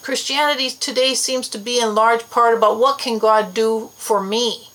Christianity 0.02 0.68
today 0.68 1.14
seems 1.14 1.48
to 1.48 1.58
be 1.58 1.80
in 1.80 1.94
large 1.94 2.28
part 2.28 2.56
about 2.56 2.80
what 2.80 2.98
can 2.98 3.18
God 3.18 3.54
do 3.54 3.90
for 3.96 4.20
me. 4.20 4.68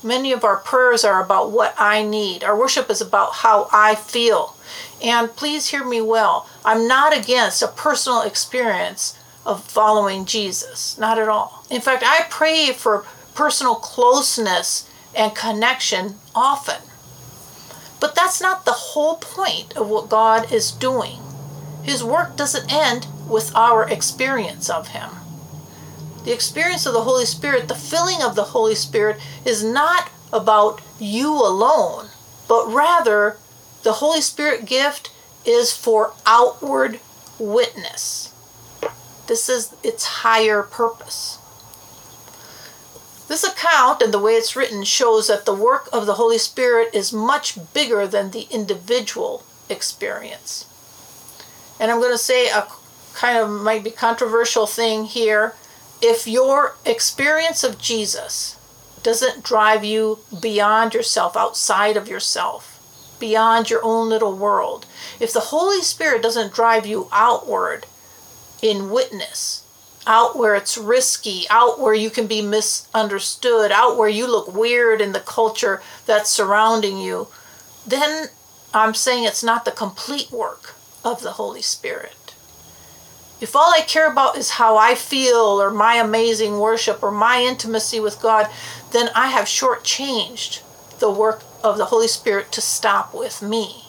Many 0.00 0.30
of 0.30 0.44
our 0.44 0.58
prayers 0.58 1.02
are 1.02 1.20
about 1.20 1.50
what 1.50 1.74
I 1.76 2.04
need. 2.04 2.44
Our 2.44 2.56
worship 2.56 2.88
is 2.88 3.00
about 3.00 3.36
how 3.36 3.68
I 3.72 3.96
feel. 3.96 4.56
And 5.02 5.34
please 5.34 5.68
hear 5.68 5.84
me 5.84 6.00
well. 6.00 6.48
I'm 6.64 6.86
not 6.86 7.16
against 7.16 7.62
a 7.62 7.68
personal 7.68 8.22
experience 8.22 9.18
of 9.44 9.64
following 9.64 10.24
Jesus. 10.24 10.96
Not 10.98 11.18
at 11.18 11.28
all. 11.28 11.64
In 11.68 11.80
fact, 11.80 12.04
I 12.06 12.26
pray 12.30 12.72
for 12.72 13.04
personal 13.34 13.74
closeness 13.74 14.88
and 15.16 15.34
connection 15.34 16.14
often. 16.32 16.80
But 17.98 18.14
that's 18.14 18.40
not 18.40 18.64
the 18.64 18.72
whole 18.72 19.16
point 19.16 19.76
of 19.76 19.88
what 19.88 20.08
God 20.08 20.52
is 20.52 20.70
doing. 20.70 21.18
His 21.82 22.04
work 22.04 22.36
doesn't 22.36 22.72
end 22.72 23.08
with 23.28 23.54
our 23.54 23.88
experience 23.88 24.68
of 24.68 24.88
Him. 24.88 25.10
The 26.24 26.32
experience 26.32 26.86
of 26.86 26.94
the 26.94 27.02
Holy 27.02 27.26
Spirit, 27.26 27.68
the 27.68 27.74
filling 27.74 28.22
of 28.22 28.34
the 28.34 28.44
Holy 28.44 28.74
Spirit, 28.74 29.20
is 29.44 29.62
not 29.62 30.10
about 30.32 30.80
you 30.98 31.32
alone, 31.32 32.08
but 32.48 32.66
rather 32.66 33.36
the 33.82 33.94
Holy 33.94 34.20
Spirit 34.20 34.64
gift 34.64 35.12
is 35.44 35.76
for 35.76 36.14
outward 36.24 36.98
witness. 37.38 38.32
This 39.26 39.48
is 39.48 39.74
its 39.82 40.04
higher 40.06 40.62
purpose. 40.62 41.38
This 43.28 43.44
account 43.44 44.02
and 44.02 44.12
the 44.12 44.18
way 44.18 44.32
it's 44.32 44.54
written 44.54 44.84
shows 44.84 45.28
that 45.28 45.46
the 45.46 45.54
work 45.54 45.88
of 45.92 46.06
the 46.06 46.14
Holy 46.14 46.38
Spirit 46.38 46.94
is 46.94 47.12
much 47.12 47.58
bigger 47.72 48.06
than 48.06 48.30
the 48.30 48.46
individual 48.50 49.44
experience. 49.68 50.66
And 51.80 51.90
I'm 51.90 52.00
going 52.00 52.12
to 52.12 52.18
say 52.18 52.48
a 52.48 52.66
kind 53.14 53.38
of 53.38 53.48
might 53.48 53.84
be 53.84 53.90
controversial 53.90 54.66
thing 54.66 55.04
here. 55.04 55.54
If 56.02 56.26
your 56.26 56.76
experience 56.84 57.64
of 57.64 57.78
Jesus 57.78 58.58
doesn't 59.02 59.44
drive 59.44 59.84
you 59.84 60.18
beyond 60.40 60.94
yourself, 60.94 61.36
outside 61.36 61.96
of 61.96 62.08
yourself, 62.08 62.70
beyond 63.20 63.70
your 63.70 63.84
own 63.84 64.08
little 64.08 64.36
world, 64.36 64.86
if 65.20 65.32
the 65.32 65.40
Holy 65.40 65.82
Spirit 65.82 66.22
doesn't 66.22 66.52
drive 66.52 66.86
you 66.86 67.08
outward 67.12 67.86
in 68.60 68.90
witness, 68.90 69.64
out 70.06 70.36
where 70.36 70.54
it's 70.54 70.76
risky, 70.76 71.44
out 71.48 71.80
where 71.80 71.94
you 71.94 72.10
can 72.10 72.26
be 72.26 72.42
misunderstood, 72.42 73.70
out 73.70 73.96
where 73.96 74.08
you 74.08 74.26
look 74.26 74.52
weird 74.52 75.00
in 75.00 75.12
the 75.12 75.20
culture 75.20 75.82
that's 76.06 76.30
surrounding 76.30 76.98
you, 76.98 77.28
then 77.86 78.26
I'm 78.72 78.94
saying 78.94 79.24
it's 79.24 79.44
not 79.44 79.64
the 79.64 79.70
complete 79.70 80.30
work 80.30 80.74
of 81.04 81.22
the 81.22 81.32
Holy 81.32 81.62
Spirit. 81.62 82.23
If 83.44 83.54
all 83.54 83.74
I 83.74 83.82
care 83.82 84.10
about 84.10 84.38
is 84.38 84.52
how 84.52 84.78
I 84.78 84.94
feel 84.94 85.60
or 85.60 85.70
my 85.70 85.96
amazing 85.96 86.60
worship 86.60 87.02
or 87.02 87.10
my 87.10 87.42
intimacy 87.42 88.00
with 88.00 88.22
God, 88.22 88.48
then 88.90 89.10
I 89.14 89.26
have 89.26 89.44
shortchanged 89.44 90.62
the 90.98 91.10
work 91.10 91.42
of 91.62 91.76
the 91.76 91.84
Holy 91.84 92.08
Spirit 92.08 92.50
to 92.52 92.62
stop 92.62 93.12
with 93.12 93.42
me. 93.42 93.84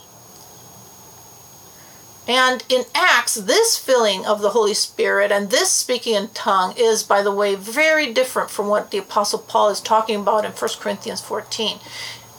And 2.28 2.66
in 2.68 2.84
Acts, 2.94 3.36
this 3.36 3.78
filling 3.78 4.26
of 4.26 4.42
the 4.42 4.50
Holy 4.50 4.74
Spirit 4.74 5.32
and 5.32 5.50
this 5.50 5.72
speaking 5.72 6.16
in 6.16 6.28
tongue 6.32 6.74
is, 6.76 7.02
by 7.02 7.22
the 7.22 7.32
way, 7.32 7.56
very 7.56 8.12
different 8.12 8.50
from 8.50 8.68
what 8.68 8.92
the 8.92 8.98
Apostle 8.98 9.40
Paul 9.40 9.70
is 9.70 9.80
talking 9.80 10.20
about 10.20 10.44
in 10.44 10.52
1 10.52 10.70
Corinthians 10.82 11.22
14. 11.22 11.80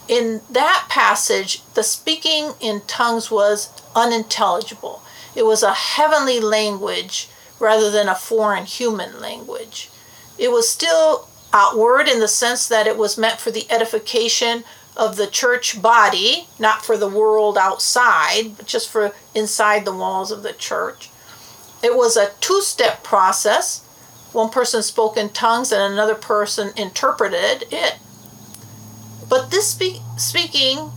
In 0.06 0.42
that 0.50 0.88
passage, 0.90 1.62
the 1.72 1.82
speaking 1.82 2.52
in 2.60 2.82
tongues 2.86 3.30
was 3.30 3.70
unintelligible. 3.94 5.00
It 5.36 5.44
was 5.44 5.62
a 5.62 5.74
heavenly 5.74 6.40
language 6.40 7.28
rather 7.60 7.90
than 7.90 8.08
a 8.08 8.14
foreign 8.14 8.64
human 8.64 9.20
language. 9.20 9.90
It 10.38 10.50
was 10.50 10.68
still 10.68 11.28
outward 11.52 12.08
in 12.08 12.20
the 12.20 12.28
sense 12.28 12.66
that 12.68 12.86
it 12.86 12.96
was 12.96 13.18
meant 13.18 13.38
for 13.38 13.50
the 13.50 13.70
edification 13.70 14.64
of 14.96 15.16
the 15.16 15.26
church 15.26 15.80
body, 15.80 16.48
not 16.58 16.84
for 16.84 16.96
the 16.96 17.08
world 17.08 17.58
outside, 17.58 18.56
but 18.56 18.66
just 18.66 18.90
for 18.90 19.12
inside 19.34 19.84
the 19.84 19.94
walls 19.94 20.32
of 20.32 20.42
the 20.42 20.54
church. 20.54 21.10
It 21.82 21.94
was 21.94 22.16
a 22.16 22.32
two 22.40 22.62
step 22.62 23.04
process. 23.04 23.82
One 24.32 24.48
person 24.50 24.82
spoke 24.82 25.16
in 25.16 25.28
tongues 25.30 25.70
and 25.70 25.92
another 25.92 26.14
person 26.14 26.72
interpreted 26.76 27.68
it. 27.70 27.96
But 29.28 29.50
this 29.50 29.72
spe- 29.72 30.02
speaking 30.16 30.92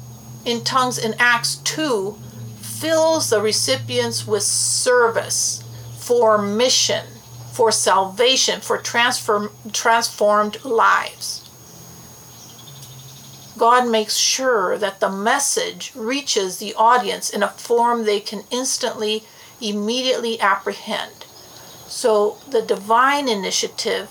in 0.45 0.63
tongues 0.63 0.97
in 0.97 1.15
Acts 1.19 1.57
2 1.57 2.17
fills 2.79 3.29
the 3.29 3.41
recipients 3.41 4.25
with 4.25 4.43
service 4.43 5.63
for 5.97 6.37
mission, 6.37 7.05
for 7.51 7.71
salvation, 7.71 8.61
for 8.61 8.77
transform- 8.77 9.51
transformed 9.73 10.63
lives. 10.63 11.45
God 13.57 13.89
makes 13.89 14.15
sure 14.15 14.77
that 14.77 15.01
the 15.01 15.09
message 15.09 15.91
reaches 15.93 16.59
the 16.59 16.73
audience 16.75 17.29
in 17.29 17.43
a 17.43 17.49
form 17.49 18.05
they 18.05 18.21
can 18.21 18.43
instantly, 18.49 19.23
immediately 19.59 20.39
apprehend. 20.39 21.25
So 21.87 22.37
the 22.49 22.61
divine 22.61 23.27
initiative 23.27 24.09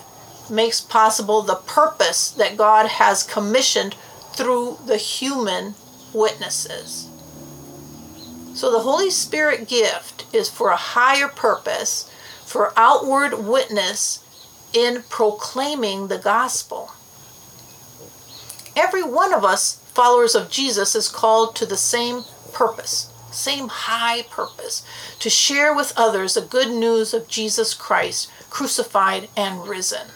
makes 0.51 0.83
possible 0.83 1.41
the 1.41 1.55
purpose 1.55 2.31
that 2.33 2.59
God 2.59 2.87
has 2.87 3.23
commissioned 3.23 3.95
through 4.35 4.79
the 4.85 4.99
human 4.99 5.75
witnesses. 6.13 7.08
So 8.59 8.73
the 8.73 8.81
Holy 8.81 9.11
Spirit 9.11 9.69
gift 9.69 10.27
is 10.35 10.51
for 10.51 10.71
a 10.71 10.77
higher 10.77 11.29
purpose, 11.29 12.11
for 12.45 12.73
outward 12.77 13.35
witness 13.47 14.25
in 14.73 15.05
proclaiming 15.09 16.09
the 16.09 16.19
gospel 16.19 16.91
every 18.79 19.03
one 19.03 19.35
of 19.35 19.45
us, 19.45 19.81
followers 19.93 20.35
of 20.37 20.51
Jesus, 20.51 20.95
is 20.95 21.09
called 21.09 21.57
to 21.57 21.67
the 21.67 21.77
same 21.77 22.23
purpose, 22.53 23.13
same 23.33 23.69
high 23.69 24.23
purpose, 24.23 24.87
to 25.19 25.29
share 25.29 25.75
with 25.75 25.93
others 25.97 26.35
the 26.35 26.41
good 26.41 26.71
news 26.71 27.13
of 27.13 27.29
Jesus 27.29 27.75
Christ, 27.75 28.31
crucified 28.51 29.29
and 29.37 29.67
risen. 29.67 30.09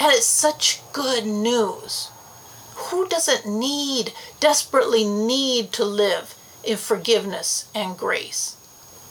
And 0.00 0.12
it's 0.12 0.26
such 0.26 0.80
good 0.92 1.24
news. 1.24 2.10
Who 2.74 3.08
doesn't 3.08 3.46
need, 3.46 4.12
desperately 4.40 5.04
need 5.04 5.72
to 5.72 5.84
live 5.84 6.34
in 6.64 6.76
forgiveness 6.76 7.70
and 7.74 7.96
grace? 7.96 8.56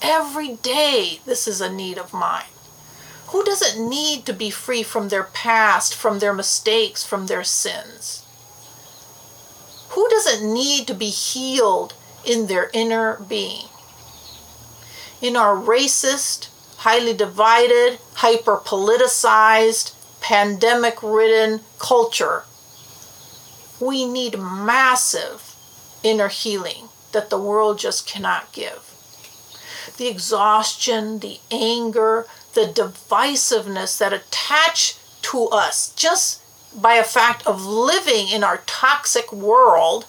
Every 0.01 0.55
day, 0.55 1.19
this 1.25 1.47
is 1.47 1.59
a 1.59 1.71
need 1.71 1.97
of 1.97 2.13
mine. 2.13 2.51
Who 3.27 3.43
doesn't 3.43 3.89
need 3.89 4.25
to 4.25 4.33
be 4.33 4.49
free 4.49 4.83
from 4.83 5.09
their 5.09 5.23
past, 5.23 5.95
from 5.95 6.19
their 6.19 6.33
mistakes, 6.33 7.03
from 7.03 7.27
their 7.27 7.43
sins? 7.43 8.23
Who 9.89 10.07
doesn't 10.09 10.53
need 10.53 10.87
to 10.87 10.93
be 10.93 11.09
healed 11.09 11.93
in 12.23 12.47
their 12.47 12.69
inner 12.73 13.19
being? 13.27 13.65
In 15.21 15.35
our 15.35 15.55
racist, 15.55 16.49
highly 16.77 17.13
divided, 17.13 17.99
hyper 18.13 18.57
politicized, 18.57 19.93
pandemic 20.21 21.01
ridden 21.01 21.61
culture, 21.79 22.43
we 23.79 24.05
need 24.05 24.37
massive 24.39 25.55
inner 26.03 26.27
healing 26.27 26.89
that 27.11 27.29
the 27.29 27.39
world 27.39 27.79
just 27.79 28.07
cannot 28.07 28.51
give. 28.53 28.93
The 29.97 30.07
exhaustion, 30.07 31.19
the 31.19 31.39
anger, 31.49 32.27
the 32.53 32.65
divisiveness 32.65 33.97
that 33.97 34.13
attach 34.13 34.97
to 35.23 35.47
us 35.47 35.93
just 35.95 36.41
by 36.79 36.93
a 36.93 37.03
fact 37.03 37.45
of 37.47 37.65
living 37.65 38.27
in 38.29 38.43
our 38.43 38.57
toxic 38.65 39.31
world, 39.31 40.05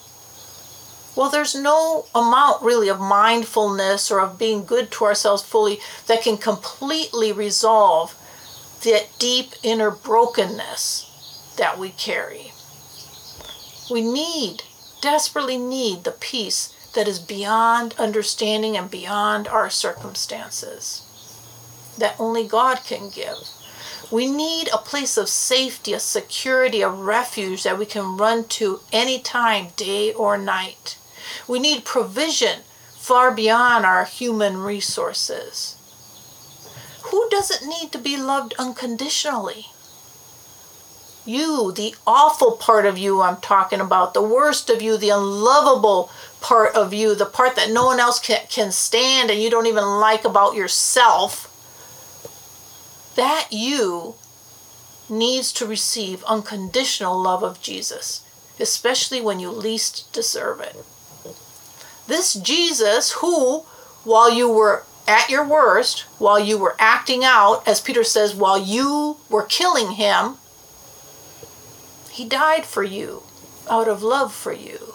well, 1.17 1.31
there's 1.31 1.55
no 1.55 2.07
amount 2.15 2.63
really 2.63 2.89
of 2.89 3.01
mindfulness 3.01 4.11
or 4.11 4.21
of 4.21 4.39
being 4.39 4.65
good 4.65 4.91
to 4.93 5.05
ourselves 5.05 5.43
fully 5.43 5.81
that 6.07 6.23
can 6.23 6.37
completely 6.37 7.33
resolve 7.33 8.15
that 8.85 9.09
deep 9.19 9.53
inner 9.63 9.91
brokenness 9.91 11.55
that 11.57 11.79
we 11.79 11.91
carry. 11.91 12.53
We 13.91 14.03
need, 14.03 14.63
desperately 15.01 15.59
need, 15.59 16.05
the 16.05 16.13
peace 16.13 16.73
that 16.95 17.09
is 17.09 17.19
beyond 17.19 17.95
understanding 17.99 18.77
and 18.77 18.91
beyond 18.91 19.49
our 19.49 19.71
circumstances 19.71 21.03
that 21.99 22.17
only 22.19 22.47
God 22.47 22.85
can 22.85 23.11
give. 23.11 23.37
We 24.11 24.31
need 24.31 24.69
a 24.69 24.79
place 24.79 25.17
of 25.17 25.29
safety, 25.29 25.93
a 25.93 26.01
security, 26.01 26.81
a 26.81 26.89
refuge 26.89 27.63
that 27.65 27.79
we 27.79 27.85
can 27.85 28.17
run 28.17 28.45
to 28.45 28.81
anytime, 28.93 29.69
day 29.77 30.13
or 30.15 30.39
night. 30.39 30.97
We 31.47 31.59
need 31.59 31.85
provision 31.85 32.61
far 32.93 33.31
beyond 33.33 33.85
our 33.85 34.05
human 34.05 34.59
resources. 34.59 35.77
Who 37.05 37.29
doesn't 37.31 37.69
need 37.69 37.93
to 37.93 37.99
be 37.99 38.17
loved 38.17 38.55
unconditionally? 38.59 39.67
You, 41.27 41.73
the 41.73 41.95
awful 42.07 42.53
part 42.53 42.87
of 42.87 42.97
you 42.97 43.21
I'm 43.21 43.37
talking 43.39 43.81
about, 43.81 44.15
the 44.15 44.23
worst 44.23 44.71
of 44.71 44.81
you, 44.81 44.97
the 44.97 45.11
unlovable 45.11 46.11
part 46.41 46.75
of 46.75 46.93
you, 46.93 47.15
the 47.15 47.27
part 47.27 47.57
that 47.57 47.71
no 47.71 47.87
one 47.87 48.01
else 48.01 48.21
can, 48.21 48.41
can 48.49 48.73
stand 48.73 49.31
and 49.31 49.41
you 49.41 49.51
don't 49.51 49.67
even 49.67 49.85
like 49.85 50.25
about 50.25 50.55
yourself 50.55 51.55
that 53.17 53.49
you 53.51 54.15
needs 55.11 55.53
to 55.53 55.67
receive 55.67 56.23
unconditional 56.25 57.21
love 57.21 57.43
of 57.43 57.61
Jesus, 57.61 58.23
especially 58.61 59.21
when 59.21 59.41
you 59.41 59.51
least 59.51 60.13
deserve 60.13 60.61
it. 60.61 60.77
This 62.07 62.35
Jesus, 62.35 63.13
who, 63.13 63.61
while 64.05 64.33
you 64.33 64.49
were 64.49 64.85
at 65.09 65.29
your 65.31 65.45
worst, 65.45 66.03
while 66.19 66.39
you 66.39 66.59
were 66.59 66.77
acting 66.79 67.25
out, 67.25 67.67
as 67.67 67.81
Peter 67.81 68.05
says, 68.05 68.35
while 68.35 68.59
you 68.59 69.17
were 69.29 69.43
killing 69.43 69.93
him, 69.93 70.37
he 72.11 72.25
died 72.29 72.65
for 72.65 72.83
you 72.83 73.23
out 73.69 73.89
of 73.89 74.03
love 74.03 74.33
for 74.33 74.53
you. 74.53 74.88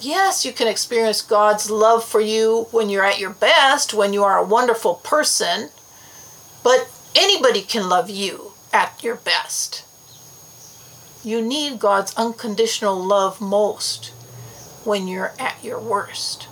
Yes, 0.00 0.44
you 0.44 0.52
can 0.52 0.68
experience 0.68 1.22
God's 1.22 1.70
love 1.70 2.04
for 2.04 2.20
you 2.20 2.68
when 2.70 2.88
you're 2.88 3.04
at 3.04 3.18
your 3.18 3.30
best, 3.30 3.92
when 3.92 4.12
you 4.12 4.22
are 4.22 4.38
a 4.38 4.46
wonderful 4.46 4.96
person, 4.96 5.70
but 6.62 6.88
anybody 7.16 7.62
can 7.62 7.88
love 7.88 8.08
you 8.08 8.52
at 8.72 9.02
your 9.02 9.16
best. 9.16 9.84
You 11.24 11.42
need 11.42 11.80
God's 11.80 12.14
unconditional 12.16 12.96
love 12.96 13.40
most 13.40 14.12
when 14.84 15.08
you're 15.08 15.32
at 15.38 15.62
your 15.64 15.80
worst. 15.80 16.47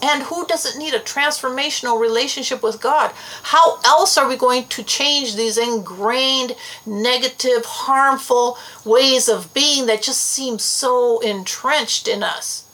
And 0.00 0.24
who 0.24 0.46
doesn't 0.46 0.78
need 0.78 0.94
a 0.94 1.00
transformational 1.00 2.00
relationship 2.00 2.62
with 2.62 2.80
God? 2.80 3.12
How 3.44 3.80
else 3.84 4.16
are 4.16 4.28
we 4.28 4.36
going 4.36 4.68
to 4.68 4.82
change 4.84 5.34
these 5.34 5.58
ingrained, 5.58 6.54
negative, 6.86 7.64
harmful 7.64 8.58
ways 8.84 9.28
of 9.28 9.52
being 9.52 9.86
that 9.86 10.02
just 10.02 10.22
seem 10.22 10.58
so 10.58 11.18
entrenched 11.20 12.06
in 12.06 12.22
us? 12.22 12.64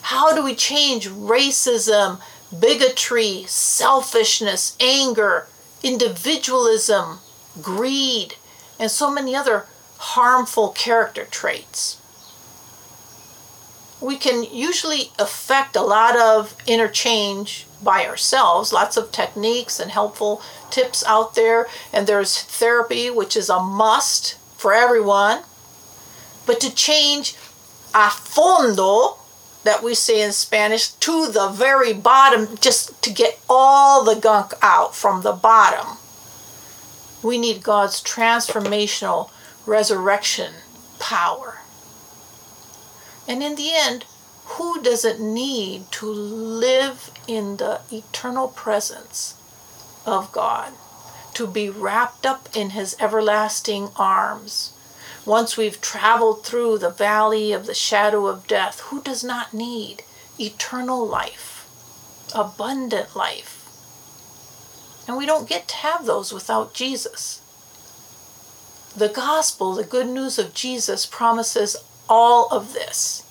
How 0.00 0.34
do 0.34 0.42
we 0.42 0.54
change 0.54 1.08
racism, 1.08 2.20
bigotry, 2.58 3.44
selfishness, 3.46 4.76
anger, 4.80 5.48
individualism, 5.82 7.18
greed, 7.60 8.34
and 8.78 8.90
so 8.90 9.10
many 9.10 9.34
other 9.34 9.66
harmful 9.98 10.70
character 10.70 11.24
traits. 11.24 12.00
We 14.00 14.16
can 14.16 14.44
usually 14.44 15.10
affect 15.18 15.74
a 15.74 15.82
lot 15.82 16.16
of 16.16 16.56
interchange 16.66 17.66
by 17.82 18.06
ourselves, 18.06 18.72
lots 18.72 18.96
of 18.96 19.10
techniques 19.10 19.80
and 19.80 19.90
helpful 19.90 20.42
tips 20.70 21.04
out 21.06 21.34
there, 21.34 21.66
and 21.92 22.06
there's 22.06 22.40
therapy, 22.42 23.10
which 23.10 23.36
is 23.36 23.48
a 23.48 23.60
must 23.60 24.38
for 24.56 24.72
everyone. 24.72 25.42
But 26.46 26.60
to 26.60 26.74
change 26.74 27.34
a 27.94 28.08
fondo, 28.08 29.18
that 29.64 29.82
we 29.82 29.94
say 29.94 30.22
in 30.22 30.32
Spanish, 30.32 30.88
to 30.88 31.26
the 31.26 31.48
very 31.48 31.92
bottom, 31.92 32.56
just 32.58 33.00
to 33.02 33.12
get 33.12 33.38
all 33.50 34.04
the 34.04 34.14
gunk 34.14 34.52
out 34.62 34.94
from 34.94 35.22
the 35.22 35.32
bottom, 35.32 35.98
we 37.22 37.36
need 37.36 37.62
God's 37.62 38.02
transformational 38.02 39.30
resurrection 39.66 40.54
power. 40.98 41.57
And 43.28 43.42
in 43.42 43.56
the 43.56 43.70
end, 43.74 44.06
who 44.56 44.82
doesn't 44.82 45.20
need 45.20 45.92
to 45.92 46.06
live 46.06 47.10
in 47.28 47.58
the 47.58 47.82
eternal 47.92 48.48
presence 48.48 49.36
of 50.06 50.32
God, 50.32 50.72
to 51.34 51.46
be 51.46 51.68
wrapped 51.68 52.24
up 52.24 52.48
in 52.56 52.70
His 52.70 52.96
everlasting 52.98 53.90
arms? 53.96 54.72
Once 55.26 55.58
we've 55.58 55.82
traveled 55.82 56.42
through 56.42 56.78
the 56.78 56.88
valley 56.88 57.52
of 57.52 57.66
the 57.66 57.74
shadow 57.74 58.26
of 58.26 58.46
death, 58.46 58.80
who 58.86 59.02
does 59.02 59.22
not 59.22 59.52
need 59.52 60.02
eternal 60.40 61.06
life, 61.06 61.68
abundant 62.34 63.14
life? 63.14 63.56
And 65.06 65.18
we 65.18 65.26
don't 65.26 65.48
get 65.48 65.68
to 65.68 65.76
have 65.76 66.06
those 66.06 66.32
without 66.32 66.72
Jesus. 66.72 67.42
The 68.96 69.08
gospel, 69.08 69.74
the 69.74 69.84
good 69.84 70.06
news 70.08 70.38
of 70.38 70.54
Jesus, 70.54 71.04
promises 71.04 71.76
all 72.08 72.48
of 72.50 72.72
this. 72.72 73.24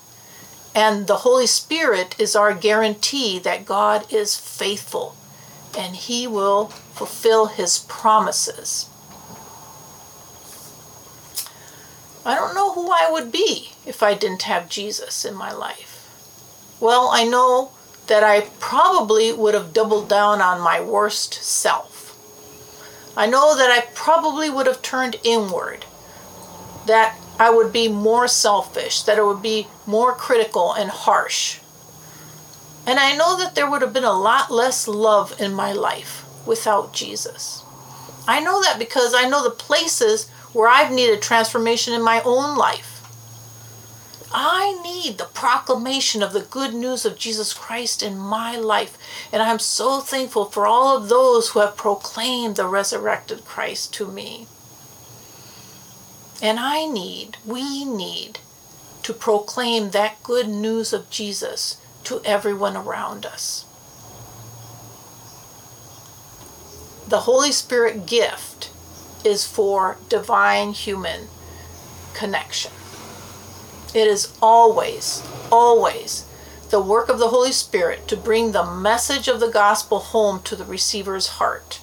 And 0.74 1.06
the 1.06 1.18
Holy 1.18 1.46
Spirit 1.46 2.14
is 2.18 2.36
our 2.36 2.54
guarantee 2.54 3.38
that 3.40 3.66
God 3.66 4.12
is 4.12 4.36
faithful 4.36 5.16
and 5.76 5.96
He 5.96 6.26
will 6.26 6.66
fulfill 6.66 7.46
His 7.46 7.78
promises. 7.78 8.88
I 12.24 12.34
don't 12.34 12.54
know 12.54 12.72
who 12.74 12.90
I 12.90 13.08
would 13.10 13.32
be 13.32 13.72
if 13.86 14.02
I 14.02 14.14
didn't 14.14 14.42
have 14.42 14.68
Jesus 14.68 15.24
in 15.24 15.34
my 15.34 15.52
life. 15.52 15.94
Well, 16.80 17.08
I 17.08 17.24
know 17.24 17.72
that 18.06 18.22
I 18.22 18.48
probably 18.60 19.32
would 19.32 19.54
have 19.54 19.72
doubled 19.72 20.08
down 20.08 20.40
on 20.40 20.60
my 20.60 20.80
worst 20.80 21.34
self. 21.34 21.96
I 23.16 23.26
know 23.26 23.56
that 23.56 23.70
I 23.70 23.86
probably 23.94 24.48
would 24.50 24.66
have 24.66 24.82
turned 24.82 25.16
inward, 25.24 25.84
that 26.86 27.18
I 27.38 27.50
would 27.50 27.72
be 27.72 27.88
more 27.88 28.26
selfish, 28.26 29.02
that 29.02 29.18
it 29.18 29.24
would 29.24 29.42
be 29.42 29.68
more 29.86 30.12
critical 30.12 30.72
and 30.72 30.90
harsh. 30.90 31.60
And 32.86 32.98
I 32.98 33.14
know 33.14 33.36
that 33.38 33.54
there 33.54 33.70
would 33.70 33.82
have 33.82 33.92
been 33.92 34.04
a 34.04 34.12
lot 34.12 34.50
less 34.50 34.88
love 34.88 35.40
in 35.40 35.52
my 35.52 35.72
life 35.72 36.24
without 36.46 36.92
Jesus. 36.92 37.62
I 38.26 38.40
know 38.40 38.62
that 38.62 38.78
because 38.78 39.14
I 39.14 39.28
know 39.28 39.42
the 39.44 39.50
places 39.50 40.28
where 40.52 40.68
I've 40.68 40.92
needed 40.92 41.22
transformation 41.22 41.94
in 41.94 42.02
my 42.02 42.22
own 42.24 42.56
life. 42.56 42.94
I 44.32 44.78
need 44.82 45.16
the 45.16 45.24
proclamation 45.24 46.22
of 46.22 46.32
the 46.32 46.40
good 46.40 46.74
news 46.74 47.06
of 47.06 47.18
Jesus 47.18 47.54
Christ 47.54 48.02
in 48.02 48.18
my 48.18 48.56
life. 48.56 48.98
And 49.32 49.42
I'm 49.42 49.58
so 49.58 50.00
thankful 50.00 50.46
for 50.46 50.66
all 50.66 50.96
of 50.96 51.08
those 51.08 51.50
who 51.50 51.60
have 51.60 51.76
proclaimed 51.76 52.56
the 52.56 52.66
resurrected 52.66 53.44
Christ 53.44 53.94
to 53.94 54.06
me. 54.06 54.46
And 56.40 56.60
I 56.60 56.86
need, 56.86 57.36
we 57.44 57.84
need 57.84 58.38
to 59.02 59.12
proclaim 59.12 59.90
that 59.90 60.22
good 60.22 60.48
news 60.48 60.92
of 60.92 61.10
Jesus 61.10 61.78
to 62.04 62.20
everyone 62.24 62.76
around 62.76 63.26
us. 63.26 63.64
The 67.08 67.20
Holy 67.20 67.52
Spirit 67.52 68.06
gift 68.06 68.70
is 69.24 69.46
for 69.46 69.96
divine 70.08 70.72
human 70.72 71.28
connection. 72.14 72.72
It 73.94 74.06
is 74.06 74.36
always, 74.42 75.26
always 75.50 76.26
the 76.70 76.80
work 76.80 77.08
of 77.08 77.18
the 77.18 77.28
Holy 77.28 77.52
Spirit 77.52 78.06
to 78.08 78.16
bring 78.16 78.52
the 78.52 78.64
message 78.64 79.26
of 79.26 79.40
the 79.40 79.48
gospel 79.48 79.98
home 79.98 80.42
to 80.42 80.54
the 80.54 80.66
receiver's 80.66 81.28
heart. 81.28 81.80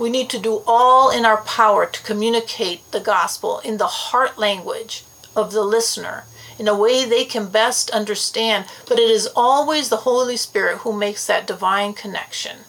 We 0.00 0.08
need 0.08 0.30
to 0.30 0.38
do 0.38 0.62
all 0.66 1.10
in 1.10 1.26
our 1.26 1.42
power 1.42 1.84
to 1.84 2.02
communicate 2.02 2.90
the 2.90 3.00
gospel 3.00 3.58
in 3.58 3.76
the 3.76 3.86
heart 3.86 4.38
language 4.38 5.04
of 5.36 5.52
the 5.52 5.62
listener 5.62 6.24
in 6.58 6.66
a 6.66 6.74
way 6.74 7.04
they 7.04 7.26
can 7.26 7.48
best 7.48 7.90
understand, 7.90 8.64
but 8.88 8.98
it 8.98 9.10
is 9.10 9.28
always 9.36 9.90
the 9.90 10.08
Holy 10.08 10.38
Spirit 10.38 10.78
who 10.78 10.94
makes 10.94 11.26
that 11.26 11.46
divine 11.46 11.92
connection. 11.92 12.60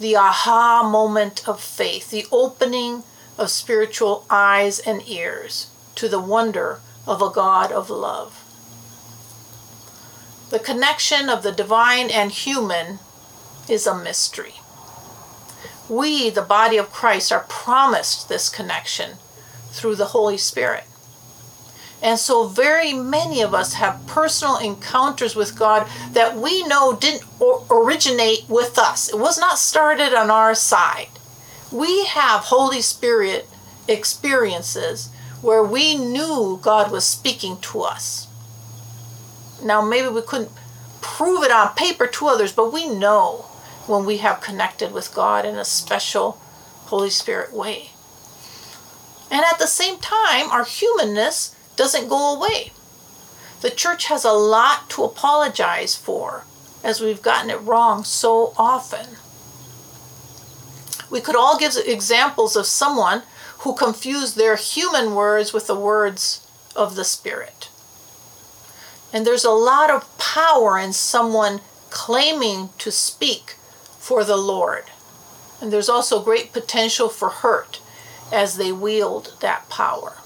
The 0.00 0.16
aha 0.16 0.82
moment 0.82 1.48
of 1.48 1.60
faith, 1.60 2.10
the 2.10 2.26
opening 2.32 3.04
of 3.38 3.50
spiritual 3.50 4.26
eyes 4.28 4.80
and 4.80 5.08
ears 5.08 5.70
to 5.94 6.08
the 6.08 6.20
wonder 6.20 6.80
of 7.06 7.22
a 7.22 7.30
God 7.30 7.70
of 7.70 7.88
love. 7.88 8.42
The 10.50 10.58
connection 10.58 11.28
of 11.28 11.44
the 11.44 11.52
divine 11.52 12.10
and 12.10 12.32
human 12.32 12.98
is 13.68 13.86
a 13.86 13.96
mystery 13.96 14.54
we, 15.88 16.30
the 16.30 16.42
body 16.42 16.76
of 16.76 16.92
Christ, 16.92 17.32
are 17.32 17.46
promised 17.48 18.28
this 18.28 18.48
connection 18.48 19.16
through 19.70 19.96
the 19.96 20.06
Holy 20.06 20.38
Spirit. 20.38 20.84
And 22.00 22.18
so, 22.18 22.46
very 22.46 22.92
many 22.92 23.40
of 23.42 23.54
us 23.54 23.74
have 23.74 24.06
personal 24.06 24.56
encounters 24.56 25.34
with 25.34 25.58
God 25.58 25.88
that 26.12 26.36
we 26.36 26.62
know 26.66 26.94
didn't 26.94 27.24
originate 27.70 28.44
with 28.48 28.78
us. 28.78 29.08
It 29.08 29.18
was 29.18 29.38
not 29.38 29.58
started 29.58 30.14
on 30.14 30.30
our 30.30 30.54
side. 30.54 31.08
We 31.72 32.06
have 32.06 32.42
Holy 32.42 32.82
Spirit 32.82 33.48
experiences 33.88 35.10
where 35.42 35.62
we 35.62 35.96
knew 35.96 36.58
God 36.62 36.92
was 36.92 37.04
speaking 37.04 37.58
to 37.62 37.82
us. 37.82 38.28
Now, 39.62 39.82
maybe 39.82 40.08
we 40.08 40.22
couldn't 40.22 40.52
prove 41.00 41.42
it 41.42 41.50
on 41.50 41.74
paper 41.74 42.06
to 42.06 42.28
others, 42.28 42.52
but 42.52 42.72
we 42.72 42.88
know 42.88 43.46
when 43.88 44.04
we 44.04 44.18
have 44.18 44.40
connected 44.40 44.92
with 44.92 45.14
God 45.14 45.44
in 45.44 45.56
a 45.56 45.64
special 45.64 46.32
Holy 46.86 47.10
Spirit 47.10 47.52
way. 47.52 47.90
And 49.30 49.44
at 49.44 49.58
the 49.58 49.66
same 49.66 49.98
time, 49.98 50.50
our 50.50 50.64
humanness 50.64 51.54
doesn't 51.76 52.08
go 52.08 52.34
away. 52.34 52.72
The 53.60 53.70
church 53.70 54.06
has 54.06 54.24
a 54.24 54.32
lot 54.32 54.88
to 54.90 55.04
apologize 55.04 55.96
for 55.96 56.44
as 56.84 57.00
we've 57.00 57.22
gotten 57.22 57.50
it 57.50 57.60
wrong 57.60 58.04
so 58.04 58.54
often. 58.56 59.16
We 61.10 61.20
could 61.20 61.36
all 61.36 61.58
give 61.58 61.74
examples 61.84 62.56
of 62.56 62.66
someone 62.66 63.22
who 63.60 63.74
confused 63.74 64.36
their 64.36 64.56
human 64.56 65.14
words 65.14 65.52
with 65.52 65.66
the 65.66 65.78
words 65.78 66.46
of 66.76 66.94
the 66.94 67.04
Spirit. 67.04 67.70
And 69.12 69.26
there's 69.26 69.44
a 69.44 69.50
lot 69.50 69.90
of 69.90 70.16
power 70.18 70.78
in 70.78 70.92
someone 70.92 71.60
claiming 71.90 72.68
to 72.78 72.92
speak 72.92 73.56
for 74.08 74.24
the 74.24 74.38
Lord. 74.38 74.84
And 75.60 75.70
there's 75.70 75.90
also 75.90 76.22
great 76.22 76.54
potential 76.54 77.10
for 77.10 77.28
hurt 77.28 77.82
as 78.32 78.56
they 78.56 78.72
wield 78.72 79.34
that 79.40 79.68
power. 79.68 80.16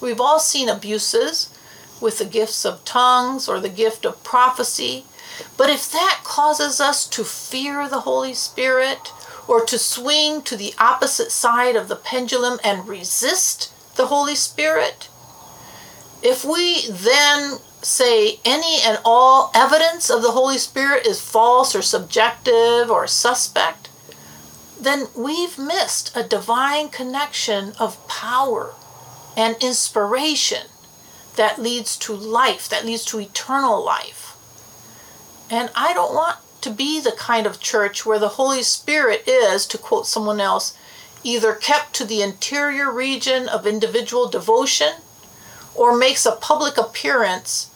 We've 0.00 0.20
all 0.20 0.40
seen 0.40 0.68
abuses 0.68 1.56
with 2.00 2.18
the 2.18 2.24
gifts 2.24 2.64
of 2.64 2.84
tongues 2.84 3.48
or 3.48 3.60
the 3.60 3.68
gift 3.68 4.04
of 4.04 4.24
prophecy, 4.24 5.04
but 5.56 5.70
if 5.70 5.92
that 5.92 6.22
causes 6.24 6.80
us 6.80 7.06
to 7.06 7.22
fear 7.22 7.88
the 7.88 8.00
Holy 8.00 8.34
Spirit 8.34 9.12
or 9.46 9.64
to 9.64 9.78
swing 9.78 10.42
to 10.42 10.56
the 10.56 10.74
opposite 10.76 11.30
side 11.30 11.76
of 11.76 11.86
the 11.86 11.94
pendulum 11.94 12.58
and 12.64 12.88
resist 12.88 13.72
the 13.94 14.06
Holy 14.06 14.34
Spirit, 14.34 15.08
if 16.20 16.44
we 16.44 16.88
then 16.90 17.58
say 17.82 18.38
any 18.44 18.80
and 18.82 18.98
all 19.04 19.50
evidence 19.54 20.08
of 20.08 20.22
the 20.22 20.30
Holy 20.30 20.58
Spirit 20.58 21.06
is 21.06 21.20
false 21.20 21.74
or 21.74 21.82
subjective 21.82 22.90
or 22.90 23.06
suspect, 23.06 23.88
then 24.80 25.06
we've 25.14 25.58
missed 25.58 26.16
a 26.16 26.22
divine 26.22 26.88
connection 26.88 27.72
of 27.78 28.06
power 28.08 28.74
and 29.36 29.56
inspiration 29.60 30.66
that 31.36 31.60
leads 31.60 31.96
to 31.96 32.12
life, 32.12 32.68
that 32.68 32.84
leads 32.84 33.04
to 33.06 33.20
eternal 33.20 33.84
life. 33.84 34.36
And 35.50 35.70
I 35.74 35.92
don't 35.92 36.14
want 36.14 36.38
to 36.62 36.70
be 36.70 37.00
the 37.00 37.12
kind 37.12 37.46
of 37.46 37.60
church 37.60 38.06
where 38.06 38.18
the 38.18 38.36
Holy 38.40 38.62
Spirit 38.62 39.24
is, 39.26 39.66
to 39.66 39.78
quote 39.78 40.06
someone 40.06 40.40
else, 40.40 40.76
either 41.24 41.54
kept 41.54 41.94
to 41.94 42.04
the 42.04 42.22
interior 42.22 42.90
region 42.92 43.48
of 43.48 43.66
individual 43.66 44.28
devotion 44.28 44.94
or 45.74 45.96
makes 45.96 46.26
a 46.26 46.32
public 46.32 46.76
appearance 46.76 47.70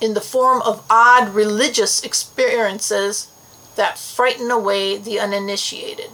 in 0.00 0.14
the 0.14 0.20
form 0.20 0.62
of 0.62 0.84
odd 0.88 1.34
religious 1.34 2.02
experiences 2.02 3.28
that 3.76 3.98
frighten 3.98 4.50
away 4.50 4.96
the 4.96 5.20
uninitiated. 5.20 6.10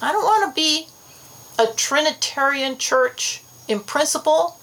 I 0.00 0.12
don't 0.12 0.24
want 0.24 0.48
to 0.48 0.60
be 0.60 0.88
a 1.58 1.66
Trinitarian 1.74 2.78
church 2.78 3.42
in 3.68 3.80
principle, 3.80 4.58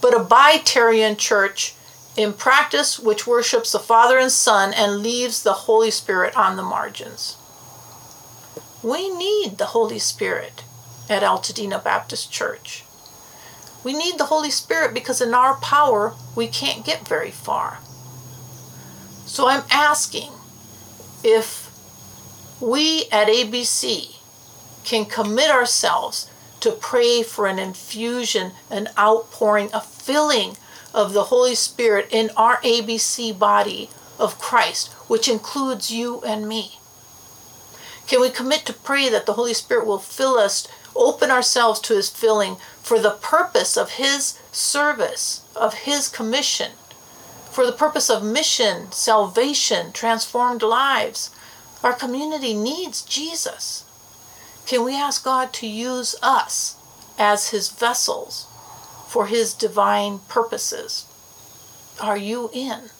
but 0.00 0.14
a 0.14 0.24
Bitarian 0.24 1.16
church 1.16 1.74
in 2.16 2.32
practice, 2.32 2.98
which 2.98 3.26
worships 3.26 3.72
the 3.72 3.78
Father 3.78 4.18
and 4.18 4.30
Son 4.30 4.72
and 4.72 5.02
leaves 5.02 5.42
the 5.42 5.52
Holy 5.52 5.90
Spirit 5.90 6.36
on 6.36 6.56
the 6.56 6.62
margins. 6.62 7.36
We 8.82 9.10
need 9.10 9.58
the 9.58 9.66
Holy 9.66 9.98
Spirit 9.98 10.62
at 11.08 11.22
Altadena 11.22 11.82
Baptist 11.82 12.30
Church. 12.30 12.83
We 13.84 13.92
need 13.92 14.18
the 14.18 14.26
Holy 14.26 14.50
Spirit 14.50 14.94
because 14.94 15.20
in 15.20 15.34
our 15.34 15.56
power, 15.56 16.14
we 16.34 16.48
can't 16.48 16.84
get 16.84 17.06
very 17.06 17.30
far. 17.30 17.78
So 19.26 19.46
I'm 19.46 19.64
asking 19.70 20.32
if 21.22 21.70
we 22.60 23.04
at 23.12 23.28
ABC 23.28 24.16
can 24.84 25.04
commit 25.04 25.50
ourselves 25.50 26.30
to 26.60 26.70
pray 26.72 27.22
for 27.22 27.46
an 27.46 27.58
infusion, 27.58 28.52
an 28.70 28.88
outpouring, 28.98 29.68
a 29.74 29.80
filling 29.80 30.56
of 30.94 31.12
the 31.12 31.24
Holy 31.24 31.54
Spirit 31.54 32.08
in 32.10 32.30
our 32.36 32.56
ABC 32.58 33.38
body 33.38 33.90
of 34.18 34.38
Christ, 34.38 34.92
which 35.08 35.28
includes 35.28 35.90
you 35.90 36.22
and 36.22 36.48
me. 36.48 36.78
Can 38.06 38.20
we 38.20 38.30
commit 38.30 38.64
to 38.66 38.72
pray 38.72 39.08
that 39.08 39.26
the 39.26 39.32
Holy 39.32 39.54
Spirit 39.54 39.86
will 39.86 39.98
fill 39.98 40.38
us, 40.38 40.68
open 40.96 41.30
ourselves 41.30 41.80
to 41.80 41.94
His 41.94 42.10
filling 42.10 42.56
for 42.82 42.98
the 42.98 43.10
purpose 43.20 43.76
of 43.76 43.92
His 43.92 44.38
service, 44.52 45.42
of 45.56 45.74
His 45.74 46.08
commission, 46.08 46.72
for 47.50 47.64
the 47.66 47.72
purpose 47.72 48.10
of 48.10 48.24
mission, 48.24 48.90
salvation, 48.92 49.92
transformed 49.92 50.62
lives? 50.62 51.30
Our 51.82 51.92
community 51.92 52.54
needs 52.54 53.02
Jesus. 53.02 53.84
Can 54.66 54.84
we 54.84 54.96
ask 54.96 55.24
God 55.24 55.52
to 55.54 55.66
use 55.66 56.16
us 56.22 56.76
as 57.18 57.50
His 57.50 57.68
vessels 57.68 58.46
for 59.08 59.26
His 59.26 59.54
divine 59.54 60.20
purposes? 60.28 61.06
Are 62.00 62.16
you 62.16 62.50
in? 62.52 62.90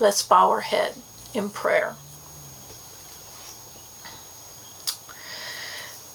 Let's 0.00 0.22
bow 0.22 0.50
our 0.50 0.60
head 0.60 0.94
in 1.34 1.50
prayer. 1.50 1.94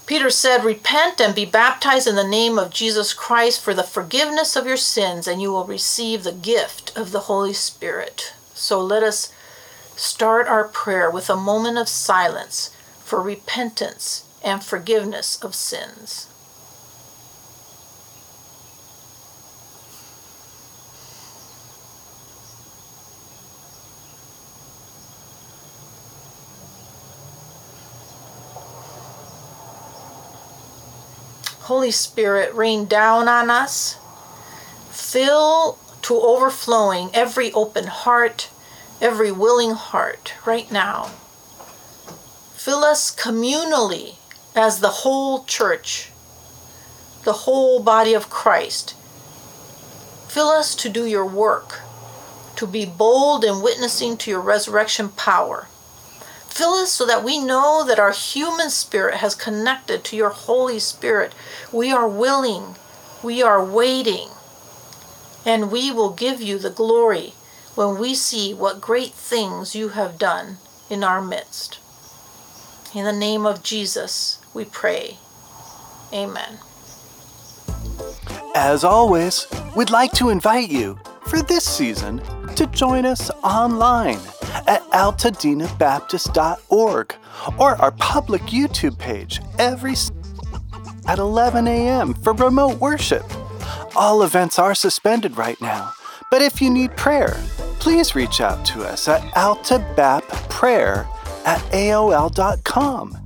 Peter 0.05 0.29
said, 0.29 0.63
Repent 0.63 1.19
and 1.19 1.33
be 1.33 1.45
baptized 1.45 2.07
in 2.07 2.15
the 2.15 2.27
name 2.27 2.59
of 2.59 2.69
Jesus 2.69 3.13
Christ 3.13 3.59
for 3.61 3.73
the 3.73 3.83
forgiveness 3.83 4.55
of 4.55 4.67
your 4.67 4.77
sins, 4.77 5.27
and 5.27 5.41
you 5.41 5.51
will 5.51 5.65
receive 5.65 6.23
the 6.23 6.31
gift 6.31 6.95
of 6.95 7.11
the 7.11 7.21
Holy 7.21 7.53
Spirit. 7.53 8.33
So 8.53 8.79
let 8.79 9.01
us 9.01 9.33
start 9.95 10.47
our 10.47 10.67
prayer 10.67 11.09
with 11.09 11.29
a 11.29 11.35
moment 11.35 11.79
of 11.79 11.89
silence 11.89 12.69
for 12.99 13.19
repentance 13.21 14.25
and 14.43 14.63
forgiveness 14.63 15.41
of 15.41 15.55
sins. 15.55 16.27
Holy 31.65 31.89
Spirit, 31.89 32.53
rain 32.53 32.85
down 32.85 33.27
on 33.27 33.49
us. 33.49 33.97
Fill 34.91 35.79
to 36.03 36.13
overflowing 36.13 37.09
every 37.11 37.51
open 37.53 37.85
heart, 37.87 38.51
every 39.01 39.31
willing 39.31 39.71
heart 39.71 40.35
right 40.45 40.71
now. 40.71 41.05
Fill 42.53 42.83
us 42.83 43.13
communally 43.15 44.17
as 44.55 44.79
the 44.79 45.01
whole 45.01 45.43
church, 45.45 46.11
the 47.23 47.33
whole 47.33 47.81
body 47.81 48.13
of 48.13 48.29
Christ. 48.29 48.93
Fill 50.27 50.49
us 50.49 50.75
to 50.75 50.87
do 50.87 51.07
your 51.07 51.25
work, 51.25 51.79
to 52.57 52.67
be 52.67 52.85
bold 52.85 53.43
in 53.43 53.63
witnessing 53.63 54.17
to 54.17 54.29
your 54.29 54.39
resurrection 54.39 55.09
power 55.09 55.67
Fill 56.55 56.75
us 56.75 56.93
so 56.93 57.05
that 57.05 57.21
we 57.21 57.37
know 57.37 57.83
that 57.85 57.99
our 57.99 58.13
human 58.13 58.69
spirit 58.69 59.15
has 59.15 59.35
connected 59.35 60.05
to 60.05 60.15
your 60.15 60.29
Holy 60.29 60.79
Spirit. 60.79 61.35
We 61.69 61.91
are 61.91 62.07
willing, 62.07 62.75
we 63.21 63.43
are 63.43 63.61
waiting, 63.61 64.29
and 65.45 65.69
we 65.69 65.91
will 65.91 66.11
give 66.13 66.39
you 66.39 66.57
the 66.57 66.69
glory 66.69 67.33
when 67.75 67.99
we 67.99 68.15
see 68.15 68.53
what 68.53 68.79
great 68.79 69.11
things 69.11 69.75
you 69.75 69.89
have 69.89 70.17
done 70.17 70.59
in 70.89 71.03
our 71.03 71.21
midst. 71.21 71.79
In 72.95 73.03
the 73.03 73.11
name 73.11 73.45
of 73.45 73.61
Jesus, 73.61 74.39
we 74.53 74.63
pray. 74.63 75.17
Amen. 76.13 76.59
As 78.55 78.85
always, 78.85 79.45
we'd 79.75 79.89
like 79.89 80.13
to 80.13 80.29
invite 80.29 80.69
you 80.69 80.97
for 81.27 81.41
this 81.41 81.65
season 81.65 82.21
to 82.55 82.65
join 82.67 83.05
us 83.05 83.29
online 83.43 84.21
at 84.67 84.81
altadenabaptist.org 84.91 87.15
or 87.57 87.75
our 87.75 87.91
public 87.91 88.41
YouTube 88.43 88.97
page 88.97 89.41
every 89.59 89.95
at 91.07 91.19
11 91.19 91.67
a.m. 91.67 92.13
for 92.15 92.33
remote 92.33 92.79
worship. 92.79 93.23
All 93.95 94.23
events 94.23 94.59
are 94.59 94.75
suspended 94.75 95.37
right 95.37 95.59
now, 95.61 95.93
but 96.31 96.41
if 96.41 96.61
you 96.61 96.69
need 96.69 96.97
prayer, 96.97 97.37
please 97.79 98.15
reach 98.15 98.41
out 98.41 98.65
to 98.65 98.83
us 98.83 99.07
at 99.07 99.21
altabapprayer 99.33 101.07
at 101.45 101.59
aol.com. 101.71 103.17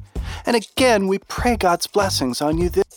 And 0.46 0.56
again, 0.56 1.08
we 1.08 1.18
pray 1.20 1.58
God's 1.58 1.88
blessings 1.88 2.42
on 2.42 2.58
you 2.58 2.70
this 2.70 2.89